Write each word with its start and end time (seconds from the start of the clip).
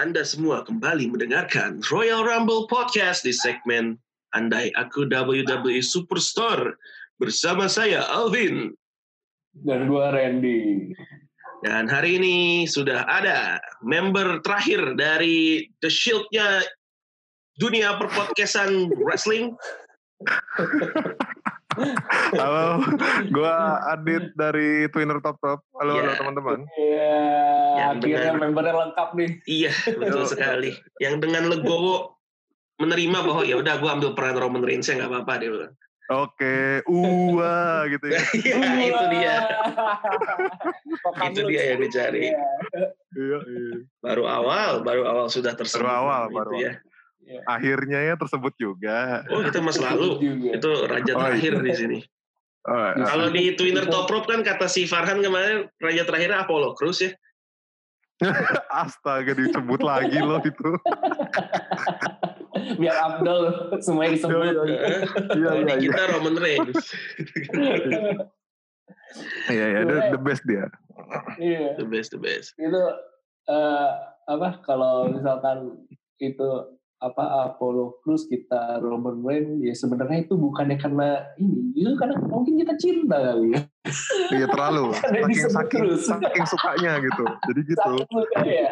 Anda 0.00 0.24
semua 0.24 0.64
kembali 0.64 1.12
mendengarkan 1.12 1.84
Royal 1.92 2.24
Rumble 2.24 2.64
Podcast 2.72 3.20
di 3.20 3.36
segmen 3.36 4.00
Andai 4.32 4.72
Aku 4.80 5.04
WWE 5.04 5.84
Superstar 5.84 6.72
bersama 7.20 7.68
saya 7.68 8.08
Alvin. 8.08 8.72
Dan 9.60 9.92
gue 9.92 10.00
Randy. 10.00 10.96
Dan 11.68 11.84
hari 11.84 12.16
ini 12.16 12.64
sudah 12.64 13.04
ada 13.12 13.60
member 13.84 14.40
terakhir 14.40 14.96
dari 14.96 15.68
The 15.84 15.92
Shield-nya 15.92 16.64
dunia 17.60 18.00
perpodcastan 18.00 18.88
wrestling. 19.04 19.52
Halo, 22.34 22.82
gue 23.30 23.54
Adit 23.86 24.34
dari 24.34 24.90
Twinner 24.90 25.22
Top 25.22 25.38
Top. 25.38 25.62
Halo, 25.78 25.94
Ya. 25.94 26.02
halo 26.02 26.12
teman-teman. 26.18 26.58
Iya, 26.74 27.14
akhirnya 27.94 28.18
dengan- 28.34 28.50
membernya 28.50 28.74
lengkap 28.86 29.08
nih. 29.14 29.30
Iya, 29.46 29.72
betul 29.94 30.24
sekali. 30.26 30.70
Yang 30.98 31.14
dengan 31.22 31.46
legowo 31.46 32.18
menerima 32.76 33.18
bahwa 33.22 33.42
ya 33.46 33.54
udah 33.54 33.74
gue 33.78 33.90
ambil 33.90 34.10
peran 34.12 34.34
Roman 34.34 34.64
Reigns 34.64 34.88
ya 34.88 34.98
nggak 34.98 35.10
apa-apa 35.14 35.32
dia 35.38 35.50
bilang. 35.52 35.74
Oke, 36.10 36.82
uwa 36.90 37.86
gitu 37.86 38.06
ya. 38.10 38.18
Iya, 38.42 38.58
itu 38.82 39.04
dia. 39.14 39.36
Itu 41.30 41.40
dia 41.46 41.62
yang 41.70 41.80
dicari. 41.80 42.34
Iya. 42.34 42.42
Iya, 43.14 43.38
iya. 43.46 43.74
Baru 44.02 44.26
awal, 44.26 44.82
baru 44.82 45.06
awal 45.06 45.26
sudah 45.30 45.54
tersebut. 45.54 45.86
Baru 45.86 45.94
awal, 45.94 46.22
gitu 46.26 46.34
baru 46.34 46.52
ya. 46.58 46.72
Iya. 47.20 47.40
Akhirnya 47.46 47.98
ya 48.10 48.14
tersebut 48.18 48.56
juga. 48.58 49.22
Oh, 49.30 49.44
itu 49.44 49.60
mas 49.62 49.78
lalu. 49.78 50.18
Itu 50.50 50.70
raja 50.88 51.12
Oh, 51.14 51.20
terakhir 51.22 51.52
iya. 51.60 51.62
di 51.62 51.72
sini. 51.76 51.98
Oh, 52.68 52.92
eh, 52.92 53.06
Kalau 53.06 53.32
di 53.32 53.56
Twinner 53.56 53.88
Top 53.88 54.04
Rope 54.10 54.28
kan 54.28 54.44
kata 54.44 54.68
si 54.68 54.84
Farhan 54.84 55.24
kemarin 55.24 55.64
raja 55.80 56.04
terakhirnya 56.04 56.44
Apollo 56.44 56.76
Crews 56.76 57.00
ya. 57.00 57.10
astaga 58.84 59.32
disebut 59.32 59.80
lagi 59.80 60.20
loh 60.20 60.44
itu. 60.44 60.70
Biar 62.80 62.96
Abdul 63.00 63.72
semuanya 63.80 64.20
disebut. 64.20 64.44
Iya, 64.44 64.60
Heeh. 64.60 65.00
Iya, 65.40 65.50
iya, 65.56 65.64
iya. 65.64 65.76
kita 65.80 66.02
Roman 66.16 66.36
Reigns. 66.36 66.84
Iya, 69.50 69.66
iya, 69.74 69.80
the, 69.82 70.14
the 70.14 70.22
best 70.22 70.46
dia. 70.46 70.70
Iya. 71.42 71.74
the 71.74 71.82
best, 71.82 72.14
the 72.14 72.20
best. 72.22 72.54
Itu 72.54 72.78
eh, 73.50 73.90
apa 74.30 74.62
kalau 74.62 75.10
misalkan 75.10 75.82
itu 76.22 76.78
apa 77.00 77.48
Apollo 77.48 78.04
Crews 78.04 78.28
kita 78.28 78.76
Roman 78.78 79.24
Reigns 79.24 79.64
ya 79.64 79.72
sebenarnya 79.72 80.28
itu 80.28 80.36
bukannya 80.36 80.76
karena 80.76 81.32
ini 81.40 81.72
itu 81.72 81.96
karena 81.96 82.20
mungkin 82.20 82.60
kita 82.60 82.76
cinta 82.76 83.16
kali 83.16 83.56
ya 83.56 83.60
Iya 84.36 84.46
terlalu. 84.46 84.92
Saking, 85.00 85.48
saking, 85.50 85.82
terus. 85.88 86.04
saking 86.06 86.44
sukanya 86.46 87.00
gitu. 87.00 87.24
Jadi 87.48 87.60
gitu. 87.64 87.80
sakit 87.96 88.06
suka 88.12 88.40
ya 88.44 88.68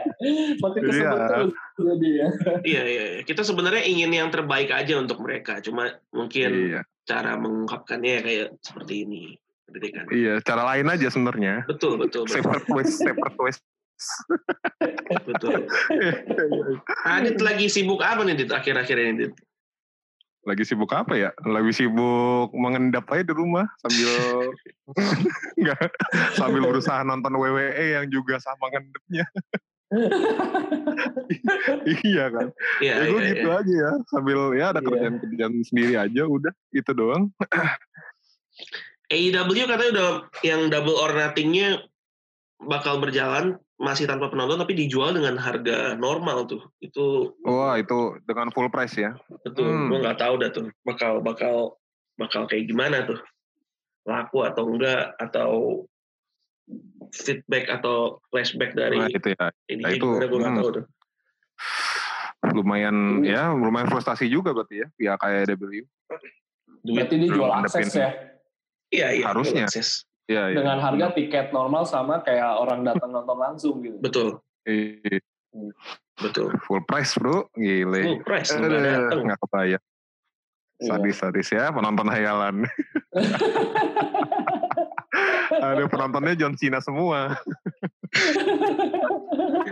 makin 0.60 0.80
Iya. 0.84 1.10
terus 1.16 1.52
jadi 1.80 2.08
ya 2.12 2.28
Iya, 2.70 2.82
iya, 2.84 3.04
iya. 3.16 3.20
Kita 3.24 3.42
sebenarnya 3.42 3.82
ingin 3.88 4.12
yang 4.12 4.28
terbaik 4.28 4.68
aja 4.70 5.00
untuk 5.00 5.18
mereka. 5.24 5.58
Cuma 5.64 5.88
mungkin 6.12 6.76
Iya, 6.76 6.80
cara 7.08 7.34
mengungkapkannya 7.40 8.14
kayak 8.22 8.46
seperti 8.60 9.08
ini. 9.08 9.22
Pendidikan. 9.64 10.04
iya. 10.12 10.34
Cara 10.44 10.62
lain 10.76 10.86
aja 10.88 11.08
sebenarnya. 11.08 11.64
Betul, 11.64 11.96
betul, 11.96 12.28
betul. 12.28 12.38
Separate 12.38 12.68
ways, 12.70 12.92
separate 12.92 13.38
ways. 13.40 13.58
betul. 15.28 15.66
Adit 17.18 17.38
lagi 17.42 17.66
sibuk 17.66 18.00
apa 18.00 18.22
nih 18.22 18.38
Dit 18.38 18.50
akhir-akhir 18.54 18.96
ini 18.98 19.14
Dit? 19.26 19.34
lagi 20.46 20.64
sibuk 20.64 20.88
apa 20.96 21.12
ya? 21.12 21.30
Lagi 21.44 21.76
sibuk 21.76 22.56
mengendap 22.56 23.04
aja 23.12 23.20
di 23.20 23.34
rumah 23.36 23.68
sambil 23.84 24.08
enggak 25.60 25.92
sambil 26.40 26.62
berusaha 26.64 27.04
nonton 27.04 27.36
WWE 27.36 28.00
yang 28.00 28.06
juga 28.08 28.40
sama 28.40 28.72
ngendapnya. 28.72 29.28
iya 32.04 32.24
kan? 32.32 32.48
Iya, 32.80 32.94
ya 32.96 33.04
gue 33.12 33.20
iya, 33.20 33.28
gitu 33.34 33.48
iya. 33.48 33.60
aja 33.60 33.74
ya 33.76 33.90
sambil 34.08 34.38
ya 34.56 34.64
ada 34.72 34.80
Iya. 34.80 34.88
kerjaan-kerjaan 34.88 35.54
sendiri 35.68 35.94
aja 36.00 36.22
udah 36.24 36.52
gitu 36.72 36.90
doang. 36.96 37.28
AEW 39.08 39.64
katanya 39.68 39.90
udah 39.96 40.10
yang 40.44 40.68
double 40.68 40.96
or 40.96 41.12
nothing-nya 41.12 41.80
bakal 42.58 42.98
berjalan 42.98 43.58
masih 43.78 44.10
tanpa 44.10 44.26
penonton 44.26 44.58
tapi 44.58 44.74
dijual 44.74 45.14
dengan 45.14 45.38
harga 45.38 45.94
normal 45.94 46.50
tuh. 46.50 46.62
Itu 46.82 47.38
Wah 47.46 47.78
itu 47.78 48.18
dengan 48.26 48.50
full 48.50 48.66
price 48.68 48.98
ya. 48.98 49.14
betul. 49.46 49.70
Hmm. 49.70 49.88
Gue 49.90 49.98
nggak 50.02 50.18
tahu 50.18 50.34
dah 50.42 50.50
tuh 50.50 50.66
bakal 50.82 51.22
bakal 51.22 51.78
bakal 52.18 52.50
kayak 52.50 52.66
gimana 52.66 53.06
tuh. 53.06 53.18
Laku 54.08 54.42
atau 54.42 54.64
enggak 54.66 55.14
atau 55.20 55.84
feedback 57.14 57.70
atau 57.70 58.20
flashback 58.28 58.76
dari 58.76 58.98
Nah 58.98 59.08
itu 59.08 59.28
ya 59.32 59.46
ini 59.72 59.82
nah, 59.84 59.92
itu, 59.94 60.08
gue 60.20 60.28
nggak 60.28 60.52
hmm. 60.52 60.60
tahu 60.60 60.70
tuh. 60.82 60.86
lumayan 62.54 63.26
ya 63.26 63.50
lumayan 63.50 63.90
frustasi 63.90 64.30
juga 64.30 64.54
berarti 64.54 64.84
ya 64.84 64.86
pihak 64.94 65.18
kayak 65.20 65.58
W. 65.58 65.58
Duit. 65.58 65.86
berarti 66.86 67.14
dia 67.18 67.30
jual 67.34 67.50
akses 67.50 67.92
ya 67.98 68.08
Iya, 68.88 69.08
iya. 69.20 69.24
Harusnya. 69.28 69.68
akses. 69.68 70.07
Iya 70.28 70.52
iya. 70.52 70.56
dengan 70.60 70.76
harga 70.78 71.16
tiket 71.16 71.56
normal 71.56 71.88
sama 71.88 72.20
kayak 72.20 72.60
orang 72.60 72.84
datang 72.84 73.08
nonton 73.08 73.38
langsung 73.40 73.80
gitu 73.80 73.96
Betul, 73.96 74.28
Iya, 74.68 75.24
betul. 76.20 76.52
full 76.68 76.84
price 76.84 77.16
bro, 77.16 77.48
gile. 77.56 78.04
Full 78.04 78.20
price 78.20 78.52
Aduh, 78.52 78.68
datang. 78.68 79.24
nggak 79.24 79.40
kebayang. 79.48 79.80
Iya. 80.78 80.88
Sadis-sadis 80.94 81.48
ya 81.48 81.72
penonton 81.72 82.12
hayalan. 82.12 82.68
Ada 85.48 85.88
penontonnya 85.88 86.36
John 86.36 86.54
Cena 86.60 86.84
semua. 86.84 87.34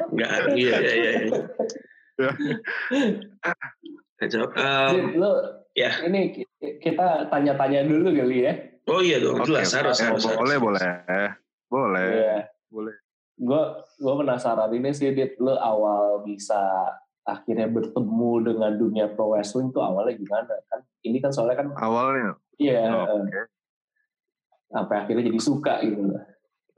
Nggak, 0.09 0.33
iya, 0.56 0.77
iya, 0.81 0.93
iya. 0.97 1.11
iya. 1.21 1.41
Ya. 2.16 2.33
Kacau. 4.16 4.49
Um, 4.56 5.21
lu 5.21 5.31
ya. 5.77 5.93
ini 6.09 6.33
ki- 6.33 6.49
kita 6.81 7.28
tanya-tanya 7.28 7.84
dulu 7.84 8.09
kali 8.16 8.49
ya 8.49 8.56
oh 8.87 9.01
iya 9.03 9.17
dong, 9.19 9.43
Oke, 9.43 9.51
jelas 9.51 9.71
harus, 9.75 9.99
ya, 9.99 10.11
harus, 10.15 10.23
harus. 10.25 10.39
boleh, 10.39 10.57
boleh, 10.59 10.87
boleh, 11.67 12.09
Iya. 12.11 12.39
boleh. 12.71 12.95
gue 13.37 13.63
gue 14.01 14.15
penasaran 14.17 14.73
ini 14.73 14.91
sih 14.97 15.13
dit. 15.13 15.37
Lu 15.37 15.53
awal 15.53 16.25
bisa 16.25 16.57
akhirnya 17.21 17.69
bertemu 17.69 18.33
dengan 18.49 18.73
dunia 18.79 19.07
pro 19.13 19.35
wrestling 19.35 19.69
tuh 19.77 19.85
awalnya 19.85 20.17
gimana? 20.17 20.57
Kan 20.73 20.81
ini 21.05 21.21
kan 21.21 21.29
soalnya 21.35 21.61
kan 21.61 21.69
Awalnya, 21.77 22.39
iya 22.57 22.89
Oh, 22.89 23.05
eh, 23.05 23.21
oke, 23.29 23.41
sampai 24.73 24.97
akhirnya 25.05 25.29
jadi 25.29 25.41
suka 25.43 25.85
gitu 25.85 26.01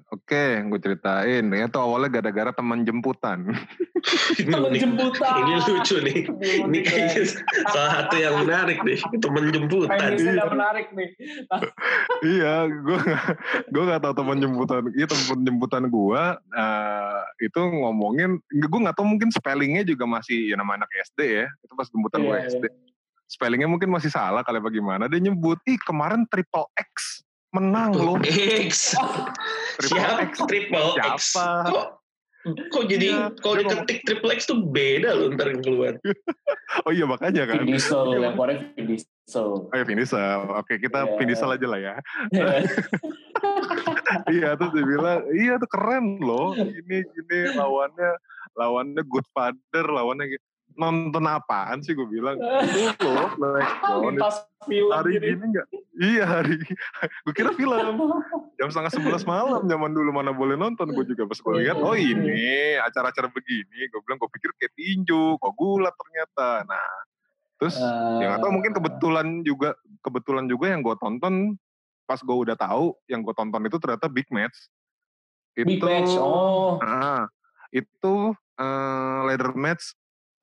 oke, 0.09 0.45
gue 0.73 0.81
ceritain. 0.81 1.45
Ya 1.53 1.67
tuh 1.69 1.81
awalnya 1.85 2.21
gara-gara 2.21 2.51
teman 2.53 2.85
jemputan. 2.85 3.53
Ini 4.41 4.53
temen 4.53 4.71
unik. 4.73 4.81
jemputan 4.81 5.35
Ini 5.43 5.53
lucu 5.69 5.97
nih. 6.01 6.19
Ini 6.65 6.79
kayaknya 6.87 7.23
salah 7.69 7.91
satu 8.01 8.15
yang 8.17 8.35
menarik 8.45 8.79
nih. 8.85 8.99
Temen 9.19 9.45
jemputan. 9.53 9.99
Premisnya 9.99 10.33
udah 10.39 10.49
menarik 10.53 10.87
nih 10.95 11.09
iya, 12.39 12.69
gue 12.69 13.01
gue 13.69 13.83
nggak 13.83 14.03
tahu 14.05 14.15
teman 14.17 14.39
jemputan. 14.41 14.83
Iya 14.97 15.07
teman 15.09 15.41
jemputan 15.45 15.83
gue 15.89 16.23
eh, 16.57 17.21
itu 17.45 17.61
ngomongin, 17.61 18.41
gue 18.49 18.81
nggak 18.81 18.97
tahu 18.97 19.07
mungkin 19.07 19.29
spellingnya 19.33 19.83
juga 19.85 20.05
masih 20.09 20.53
ya 20.53 20.57
nama 20.57 20.79
anak 20.81 20.91
SD 21.13 21.21
ya. 21.45 21.47
Itu 21.65 21.73
pas 21.77 21.89
jemputan 21.91 22.25
gue 22.25 22.37
Iya, 22.39 22.49
SD. 22.55 22.65
Spellingnya 23.29 23.69
mungkin 23.69 23.93
masih 23.93 24.09
salah 24.09 24.41
kali 24.41 24.57
bagaimana. 24.57 25.05
Dia 25.05 25.21
nyebut, 25.21 25.61
ih 25.69 25.77
kemarin 25.85 26.25
triple 26.33 26.65
X 26.73 27.28
menang 27.55 27.91
loh. 27.97 28.17
X. 28.69 28.93
Triple 29.81 29.89
Siapa? 29.89 30.21
X. 30.29 30.33
Triple 30.45 30.89
X. 31.01 31.19
Siapa? 31.33 31.49
Kok, 31.69 31.87
kok 32.73 32.85
jadi 32.89 33.09
Iya, 33.09 33.25
kalau 33.41 33.55
diketik 33.61 33.99
triple 34.05 34.33
X 34.37 34.41
tuh 34.49 34.59
beda 34.69 35.11
loh 35.17 35.33
ntar 35.35 35.53
yang 35.53 35.63
keluar. 35.65 35.95
Oh 36.85 36.93
iya 36.93 37.09
makanya 37.09 37.49
kan. 37.49 37.65
Vin 37.65 37.75
Diesel 37.75 38.21
yang 38.21 38.37
keluarnya 38.37 38.61
Vin 38.77 38.87
Diesel 38.93 39.49
Oh 39.73 39.75
ya 39.75 39.85
Vin 39.89 39.99
Diesel. 39.99 40.41
Oke 40.53 40.77
kita 40.77 41.09
Iya. 41.09 41.17
Vin 41.17 41.29
Diesel 41.33 41.51
aja 41.57 41.67
lah 41.67 41.81
ya. 41.81 41.95
iya 44.37 44.49
terus 44.53 44.73
dia 44.77 44.85
bilang, 44.85 45.25
iya 45.33 45.57
tuh 45.57 45.71
keren 45.73 46.21
loh. 46.21 46.53
Ini 46.55 46.99
ini 47.09 47.39
lawannya 47.57 48.11
lawannya 48.53 49.01
Good 49.01 49.27
Father, 49.33 49.85
lawannya 49.89 50.37
gitu. 50.37 50.48
Nonton 50.79 51.25
apaan 51.27 51.83
sih 51.83 51.93
gue 51.93 52.07
bilang. 52.07 52.39
Itu 52.71 53.11
loh, 53.11 53.59
film 54.69 54.91
Hari 54.95 55.19
gini 55.19 55.27
gini 55.35 55.45
enggak? 55.51 55.67
Iya 55.99 56.25
hari. 56.25 56.57
gue 57.27 57.35
kira 57.35 57.51
film. 57.59 57.99
Jam 58.57 58.71
setengah 58.71 58.93
sebelas 58.95 59.27
malam 59.27 59.67
zaman 59.67 59.91
dulu 59.91 60.15
mana 60.15 60.31
boleh 60.31 60.55
nonton. 60.55 60.95
Gue 60.95 61.03
juga 61.03 61.27
pas 61.27 61.39
gue 61.43 61.55
lihat, 61.67 61.83
oh 61.83 61.99
ini 61.99 62.79
acara-acara 62.79 63.27
begini. 63.35 63.91
Gue 63.91 64.01
bilang 64.07 64.23
gue 64.23 64.31
pikir 64.31 64.55
kayak 64.57 64.73
tinju, 64.79 65.37
kok 65.43 65.53
gulat 65.59 65.95
ternyata. 65.99 66.63
Nah 66.65 67.09
terus 67.59 67.75
Eh, 67.75 68.23
ya 68.23 68.39
tahu 68.39 68.55
mungkin 68.55 68.71
kebetulan 68.71 69.27
juga 69.43 69.75
kebetulan 70.07 70.47
juga 70.47 70.71
yang 70.71 70.81
gue 70.81 70.95
tonton 71.03 71.59
pas 72.07 72.23
gue 72.23 72.37
udah 72.47 72.55
tahu 72.55 72.95
yang 73.11 73.21
gue 73.21 73.35
tonton 73.35 73.67
itu 73.67 73.77
ternyata 73.83 74.07
big 74.07 74.31
match 74.31 74.71
big 75.59 75.83
match 75.83 76.15
oh 76.17 76.79
Ah, 76.79 77.27
itu 77.75 78.33
eh, 78.57 79.21
ladder 79.27 79.53
match 79.59 79.93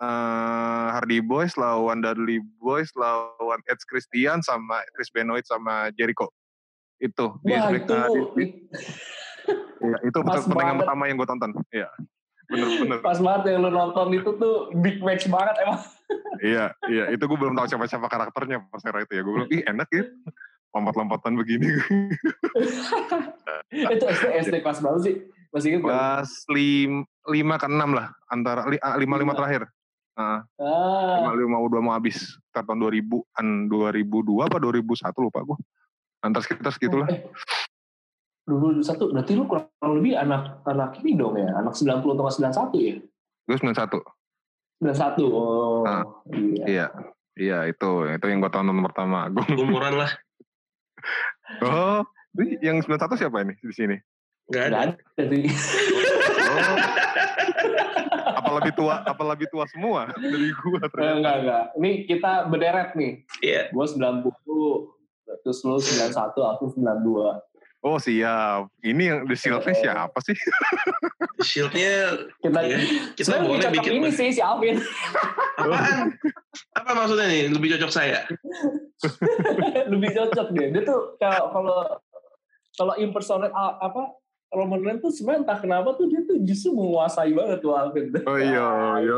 eh, 0.01 0.87
Hardy 0.95 1.19
Boys 1.23 1.55
lawan 1.55 2.03
Dudley 2.03 2.41
Boys 2.59 2.91
lawan 2.95 3.59
Edge 3.69 3.83
Christian 3.87 4.41
sama 4.41 4.81
Chris 4.95 5.11
Benoit 5.13 5.45
sama 5.47 5.91
Jericho 5.95 6.31
itu 6.99 7.27
di 7.43 7.51
wah 7.51 7.69
itu 7.71 7.91
di- 7.91 8.31
di- 8.39 8.53
iya, 9.83 9.97
itu 10.07 10.17
Pas 10.23 10.39
pertandingan 10.41 10.79
pertama 10.81 11.03
yang 11.11 11.15
gue 11.19 11.27
tonton 11.27 11.51
iya 11.75 11.91
Bener-bener. 12.45 13.01
Pas 13.01 13.17
banget 13.17 13.41
yang 13.53 13.65
lu 13.65 13.71
nonton 13.73 14.13
itu 14.13 14.29
tuh 14.37 14.69
big 14.77 15.01
match 15.01 15.25
banget 15.25 15.65
emang. 15.65 15.81
iya, 16.45 16.65
iya. 16.85 17.09
Itu 17.09 17.25
gue 17.25 17.37
belum 17.37 17.57
tahu 17.57 17.65
siapa-siapa 17.65 18.05
karakternya 18.05 18.69
pas 18.69 18.85
era 18.85 19.01
itu 19.01 19.17
ya. 19.17 19.21
Gue 19.25 19.33
bilang, 19.33 19.49
ih 19.49 19.61
enak 19.65 19.89
ya. 19.89 20.05
Lompat-lompatan 20.75 21.33
begini. 21.39 21.73
itu 23.95 24.05
SD, 24.05 24.25
SD 24.45 24.55
kelas 24.61 24.79
berapa 24.83 24.99
sih? 25.01 25.15
Masih 25.49 25.67
ingat 25.71 25.81
gak? 25.81 25.89
Kelas 25.89 26.31
lim, 26.51 26.91
lima 27.31 27.55
ke 27.57 27.67
enam 27.71 27.89
lah. 27.95 28.11
Antara 28.27 28.67
ah, 28.67 28.95
lima 28.99 29.15
lima 29.17 29.33
Lima. 29.33 29.33
terakhir. 29.33 29.61
Ah, 30.15 30.47
Ah, 30.55 31.19
lima 31.19 31.31
lima 31.35 31.57
udah 31.59 31.79
mau 31.83 31.91
habis. 31.91 32.39
Tahun 32.55 32.79
2000-an, 32.79 33.67
2002 33.67 34.47
apa 34.47 34.57
2001 34.63 35.11
lupa 35.19 35.43
gue. 35.43 35.59
Antara 36.23 36.39
sekitar 36.41 36.71
segitulah. 36.71 37.07
Eh, 37.11 37.27
dulu 38.47 38.79
satu, 38.79 39.11
berarti 39.11 39.35
lu 39.35 39.43
kurang 39.43 39.67
lebih 39.83 40.15
anak 40.15 40.63
anak 40.63 40.95
ini 41.03 41.19
dong 41.19 41.35
ya, 41.35 41.51
anak 41.59 41.75
90 41.75 42.15
atau 42.15 42.31
91 42.31 42.79
ya? 42.79 42.95
Gue 43.45 43.57
91. 43.59 43.99
91, 44.79 45.27
oh 45.27 45.83
Ah, 45.83 46.03
iya. 46.31 46.65
Iya. 46.65 46.87
Iya 47.35 47.59
itu, 47.67 47.91
itu 48.07 48.25
yang 48.31 48.39
gue 48.39 48.47
tonton 48.47 48.79
pertama. 48.79 49.27
Gue 49.27 49.43
Umuran 49.59 49.99
lah. 49.99 50.11
Oh, 51.61 52.01
ini 52.41 52.57
yang 52.57 52.81
91 52.81 53.21
siapa 53.21 53.45
ini 53.45 53.53
di 53.61 53.69
sini? 53.69 53.93
Nggak 54.45 54.63
ada. 54.69 54.77
ada 54.93 55.23
sih. 55.25 55.43
Oh. 56.45 56.77
apa 58.45 58.49
lebih 58.61 58.73
tua, 58.77 58.95
apa 59.01 59.23
lebih 59.33 59.47
tua 59.49 59.65
semua 59.65 60.13
dari 60.13 60.53
gua 60.53 60.85
ternyata. 60.85 61.17
enggak, 61.17 61.35
enggak. 61.41 61.63
Ini 61.81 61.91
kita 62.05 62.31
berderet 62.49 62.89
nih. 62.93 63.13
Iya. 63.41 63.61
Gue 63.73 63.85
90, 63.89 64.21
terus 65.41 65.59
lu 65.65 65.77
91, 65.81 66.13
aku 66.37 66.63
92. 66.77 67.41
Oh 67.85 68.01
siap. 68.01 68.73
Ini 68.81 69.03
yang 69.13 69.19
The 69.29 69.37
Silves 69.37 69.77
siapa 69.77 70.17
sih? 70.25 70.33
Shieldnya 71.45 72.17
Kita, 72.41 72.59
Iya, 72.65 72.77
kita 73.13 73.37
boleh 73.37 73.61
lebih 73.61 73.61
cocok 73.61 73.73
bikin 73.77 73.93
ini 74.01 74.09
sih 74.09 74.29
si 74.33 74.41
Alvin. 74.41 74.81
apaan? 75.61 76.17
Apa 76.73 76.89
maksudnya 76.97 77.29
nih? 77.29 77.53
Lebih 77.53 77.77
cocok 77.77 77.91
saya? 77.93 78.25
lebih 79.93 80.09
cocok 80.17 80.47
dia. 80.57 80.67
Dia 80.73 80.81
tuh 80.81 81.13
kalau 81.21 81.45
kalau 81.53 81.77
kalau 82.73 82.93
impersonate 82.97 83.53
apa 83.53 84.17
Roman 84.49 84.79
Reigns 84.79 85.01
tuh 85.01 85.11
sebenarnya 85.11 85.41
entah 85.43 85.59
kenapa 85.59 85.89
tuh 85.93 86.05
dia 86.07 86.21
tuh 86.21 86.37
justru 86.41 86.71
menguasai 86.71 87.31
banget 87.31 87.59
tuh 87.59 87.73
Alvin. 87.73 88.07
Oh 88.23 88.37
iya, 88.37 88.67
iya. 88.99 89.17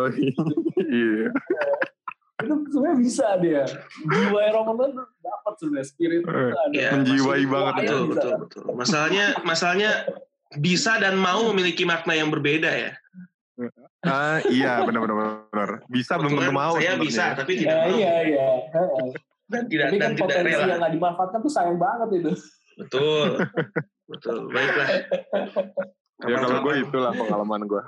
iya. 0.87 1.27
itu 2.37 2.53
sebenarnya 2.69 2.97
bisa 2.97 3.25
dia. 3.37 3.63
Jiwa 4.03 4.41
Roman 4.53 4.75
Reigns 4.77 4.95
tuh 4.95 5.05
dapat 5.19 5.53
sebenarnya 5.57 5.87
spirit 5.87 6.19
itu 6.21 6.29
Eh, 6.29 6.51
ada. 6.53 6.71
Iya, 6.71 6.89
Menjiwai 6.95 7.43
banget 7.45 7.73
Betul, 7.75 8.01
bisa. 8.01 8.11
betul, 8.13 8.33
betul. 8.41 8.61
Masalahnya, 8.73 9.25
masalahnya 9.43 9.91
bisa 10.55 10.91
dan 10.97 11.17
mau 11.17 11.41
memiliki 11.51 11.83
makna 11.83 12.13
yang 12.13 12.29
berbeda 12.29 12.71
ya. 12.71 12.91
Ah, 14.05 14.37
iya 14.47 14.85
benar 14.85 15.01
benar 15.03 15.17
benar. 15.49 15.69
Bisa 15.89 16.13
belum 16.15 16.37
tentu 16.37 16.53
mau. 16.53 16.77
Saya 16.77 16.93
bisa, 16.95 17.33
tapi 17.33 17.57
Ya, 17.57 17.59
tidak 17.59 17.77
mau. 17.83 17.97
iya 17.97 18.13
iya. 18.23 18.47
Heeh. 18.69 19.07
Dan 19.47 19.63
tidak 19.65 19.85
Tapi 19.89 19.97
dan 19.97 20.03
kan 20.03 20.11
tidak 20.13 20.23
potensi 20.27 20.51
rela. 20.53 20.65
yang 20.67 20.79
nggak 20.79 20.93
dimanfaatkan 20.93 21.39
tuh 21.39 21.51
sayang 21.51 21.77
banget 21.77 22.09
itu. 22.21 22.31
Betul. 22.77 23.27
Betul. 24.05 24.37
Baiklah. 24.49 24.87
Ya 26.17 26.35
kalau 26.41 26.59
gue 26.63 26.75
itulah 26.81 27.13
pengalaman 27.13 27.61
gue. 27.65 27.83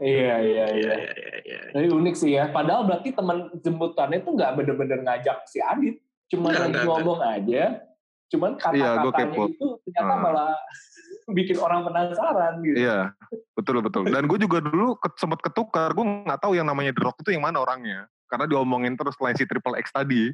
Iya 0.00 0.34
iya 0.40 0.64
Iya, 0.66 0.66
iya. 0.72 0.94
iya, 0.96 1.12
iya, 1.12 1.32
iya. 1.44 1.60
Jadi 1.76 1.86
unik 1.88 2.14
sih 2.16 2.30
ya. 2.32 2.48
Padahal 2.48 2.88
berarti 2.88 3.12
teman 3.12 3.52
jemputannya 3.60 4.24
tuh 4.24 4.32
nggak 4.32 4.52
bener-bener 4.56 4.98
ngajak 5.04 5.44
si 5.44 5.60
Adit. 5.60 6.00
Cuma 6.28 6.52
lagi 6.52 6.72
ngomong 6.80 7.20
aja. 7.20 7.84
Cuman 8.30 8.56
Iya, 8.72 8.96
kata-katanya 8.96 9.28
kepo. 9.34 9.42
itu 9.50 9.66
ternyata 9.84 10.14
Ah. 10.14 10.20
malah 10.22 10.52
bikin 11.36 11.56
orang 11.58 11.84
penasaran 11.84 12.52
gitu. 12.62 12.76
Iya, 12.80 12.98
betul 13.52 13.82
betul. 13.82 14.06
Dan 14.06 14.24
gue 14.24 14.38
juga 14.38 14.58
dulu 14.62 14.96
ke, 14.96 15.08
sempat 15.18 15.42
ketukar, 15.42 15.92
gue 15.92 16.04
nggak 16.26 16.40
tahu 16.40 16.54
yang 16.54 16.66
namanya 16.66 16.94
The 16.94 17.02
Rock 17.04 17.20
itu 17.22 17.34
yang 17.34 17.44
mana 17.44 17.60
orangnya. 17.60 18.06
Karena 18.30 18.46
diomongin 18.46 18.94
terus 18.94 19.18
selain 19.18 19.34
si 19.34 19.42
Triple 19.42 19.76
X 19.82 19.90
tadi. 19.90 20.30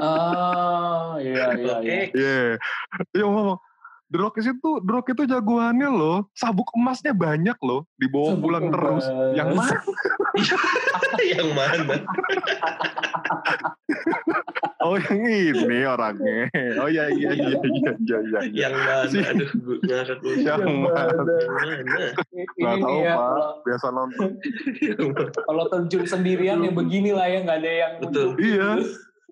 Ah, 0.00 1.20
iya 1.20 1.52
iya 1.52 1.74
iya. 1.84 2.00
Iya, 2.16 2.40
dia 3.12 3.24
ngomong. 3.28 3.60
The 4.06 4.18
Rock 4.18 4.38
itu, 4.38 4.70
The 4.86 4.92
Rock 4.92 5.06
itu 5.10 5.22
jagoannya 5.26 5.90
loh, 5.90 6.30
sabuk 6.30 6.70
emasnya 6.72 7.10
banyak 7.10 7.58
loh, 7.58 7.90
dibawa 7.98 8.32
Sabuk 8.32 8.42
pulang 8.46 8.64
emas. 8.64 8.74
terus. 8.74 9.04
Yang 9.34 9.48
mana? 9.58 9.76
yang 11.26 11.50
mana? 11.50 11.94
Oh 14.78 14.94
yang 14.94 15.18
ini 15.18 15.82
orangnya. 15.82 16.46
Oh 16.78 16.86
iya 16.86 17.10
iya 17.10 17.34
iya 17.34 17.58
iya 17.58 17.90
iya. 17.98 18.38
iya. 18.46 18.70
Yang 18.70 18.74
mana? 18.78 18.94
Si- 19.10 19.18
Aduh. 19.18 19.50
Yang 20.46 20.62
mana? 20.78 21.10
Yang 21.26 21.50
mana? 21.50 22.06
Ini 22.30 22.62
Gak 22.62 22.74
nih 22.76 22.82
tahu 22.86 22.98
ya, 23.02 23.14
pak, 23.18 23.34
biasa 23.66 23.86
nonton. 23.90 24.30
Yang 24.78 25.08
mana? 25.10 25.30
kalau 25.42 25.64
terjun 25.66 26.04
sendirian 26.06 26.58
ya 26.62 26.70
begini 26.70 27.10
lah 27.10 27.26
ya 27.26 27.38
nggak 27.42 27.58
ada 27.58 27.72
yang 27.72 27.92
Betul. 27.98 28.28
Iya. 28.38 28.70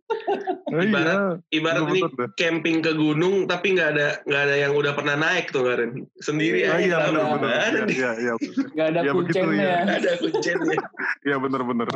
Gitu. 0.04 0.52
Oh, 0.66 0.76
iya. 0.76 0.84
Ibarat- 0.84 1.40
Ibarat 1.50 1.82
ini 1.82 1.90
Betul, 1.96 2.10
betul. 2.10 2.28
camping 2.34 2.78
ke 2.78 2.92
gunung 2.92 3.34
tapi 3.44 3.66
nggak 3.72 3.88
ada 3.90 4.06
nggak 4.22 4.42
ada 4.42 4.56
yang 4.58 4.72
udah 4.72 4.92
pernah 4.92 5.16
naik 5.16 5.48
tuh 5.48 5.62
kemarin 5.62 5.90
sendiri 6.18 6.58
Oh, 6.64 6.72
aja 6.72 6.80
iya 6.80 6.96
tahu. 6.98 7.06
benar 7.06 7.24
benar. 7.24 7.38
Nggak 7.38 7.56
ada 7.56 7.80
Iya 7.84 8.10
iya 8.14 8.32
iya. 8.32 8.32
nggak 8.66 8.86
ada 8.86 9.00
Ya, 9.00 9.12
kuncennya. 9.12 9.64
ya. 9.64 9.78
nggak 9.80 9.96
ada 9.96 10.12
kuncinya 10.18 10.74
Iya 11.26 11.36
benar 11.38 11.60
benar. 11.62 11.88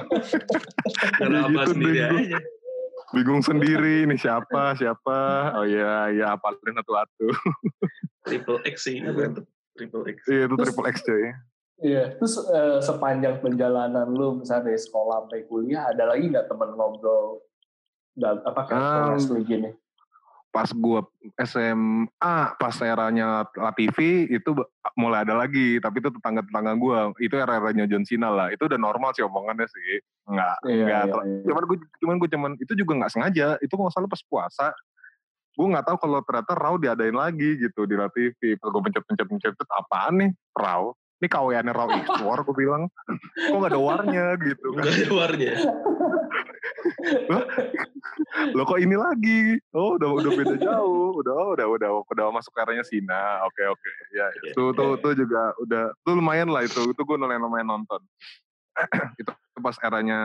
kenapa 1.19 1.49
gitu, 1.50 1.70
sendiri 1.70 1.96
bingung. 1.99 2.20
aja 2.22 2.38
Bingung 3.08 3.40
sendiri 3.40 3.96
nih 4.05 4.19
siapa 4.19 4.62
siapa. 4.75 5.19
Oh 5.54 5.64
iya 5.64 5.93
iya 6.11 6.26
apalin 6.31 6.61
satu-satu. 6.75 7.26
triple 8.22 8.61
X 8.66 8.76
sih 8.82 9.00
bukan 9.02 9.31
tuh. 9.34 9.44
triple 9.75 10.04
X 10.06 10.19
Iya 10.26 10.43
itu 10.44 10.54
Terus- 10.54 10.64
triple 10.66 10.87
X 10.87 10.96
cuy. 11.02 11.25
Iya, 11.78 12.11
terus 12.12 12.34
eh, 12.43 12.82
sepanjang 12.82 13.38
perjalanan 13.38 14.11
lu 14.11 14.34
misalnya 14.37 14.66
dari 14.66 14.76
sekolah 14.76 15.22
sampai 15.22 15.46
kuliah 15.46 15.87
ada 15.87 16.04
lagi 16.04 16.26
nggak 16.26 16.46
teman 16.46 16.75
ngobrol 16.75 17.38
apa 18.20 18.60
kayak 18.64 18.78
Um, 18.78 19.06
wrestling 19.14 19.44
gini? 19.44 19.70
Pas 20.48 20.72
gua 20.72 21.04
SMA, 21.44 22.34
pas 22.56 22.74
eranya 22.80 23.44
La 23.52 23.70
TV 23.70 24.26
itu 24.26 24.50
mulai 24.94 25.22
ada 25.22 25.36
lagi, 25.36 25.76
tapi 25.76 26.00
itu 26.00 26.08
tetangga-tetangga 26.08 26.72
gua. 26.74 26.98
Itu 27.20 27.36
era-eranya 27.36 27.84
John 27.84 28.02
Cena 28.02 28.32
lah. 28.32 28.48
Itu 28.48 28.64
udah 28.64 28.80
normal 28.80 29.12
sih 29.12 29.22
omongannya 29.22 29.68
sih. 29.68 30.00
Enggak, 30.24 30.56
Iya, 30.64 30.82
enggak. 30.82 31.04
iya, 31.04 31.20
iya. 31.28 31.44
Cuman 31.46 31.62
gue 31.64 31.76
cuman 32.00 32.14
gue 32.16 32.28
cuman 32.32 32.50
itu 32.58 32.72
juga 32.75 32.92
nggak 32.96 33.12
sengaja. 33.12 33.46
Itu 33.60 33.76
nggak 33.76 33.92
salah 33.92 34.08
pas 34.08 34.22
puasa. 34.25 34.66
Gue 35.52 35.66
nggak 35.68 35.84
tahu 35.84 35.96
kalau 36.00 36.18
ternyata 36.25 36.52
Raw 36.54 36.75
diadain 36.76 37.14
lagi 37.14 37.50
gitu 37.58 37.84
di 37.84 37.94
La 37.94 38.08
TV. 38.08 38.56
Pas 38.56 38.68
gue 38.72 38.82
pencet-pencet-pencet 38.88 39.52
apaan 39.68 40.14
nih 40.16 40.30
Raw? 40.56 40.90
Ini 41.18 41.26
kaweannya 41.26 41.72
Raw 41.75 41.88
War 42.25 42.40
gue 42.40 42.56
bilang. 42.56 42.87
Kok 43.50 43.56
nggak 43.58 43.72
ada 43.75 43.80
warnya 43.82 44.26
gitu 44.40 44.66
kan. 44.72 44.80
nggak 44.80 44.96
ada 44.96 45.10
warnya 45.12 45.54
Lo 48.54 48.62
kok 48.64 48.80
ini 48.80 48.97
lagi? 48.97 49.57
Oh 49.75 49.97
udah 49.97 50.11
udah 50.18 50.30
beda 50.35 50.57
jauh. 50.68 51.16
Udah 51.21 51.35
oh, 51.35 51.49
udah 51.57 51.66
udah 51.68 51.90
udah 52.04 52.25
masuk 52.35 52.52
ke 52.54 52.61
arahnya 52.62 52.85
Sina. 52.85 53.45
Oke 53.49 53.62
oke. 53.66 53.90
Ya, 54.14 54.26
ya. 54.28 54.40
Iya, 54.50 54.52
Tuh 54.57 54.71
tuh 54.73 54.97
iya. 54.97 55.02
tuh 55.02 55.12
juga 55.16 55.40
udah 55.62 55.85
tuh 56.04 56.14
lumayan 56.16 56.49
lah 56.52 56.64
itu. 56.64 56.80
Itu 56.92 57.02
gue 57.04 57.16
lumayan 57.16 57.42
lumayan 57.45 57.68
nonton. 57.68 58.00
itu 59.21 59.33
pas 59.59 59.75
eranya 59.83 60.21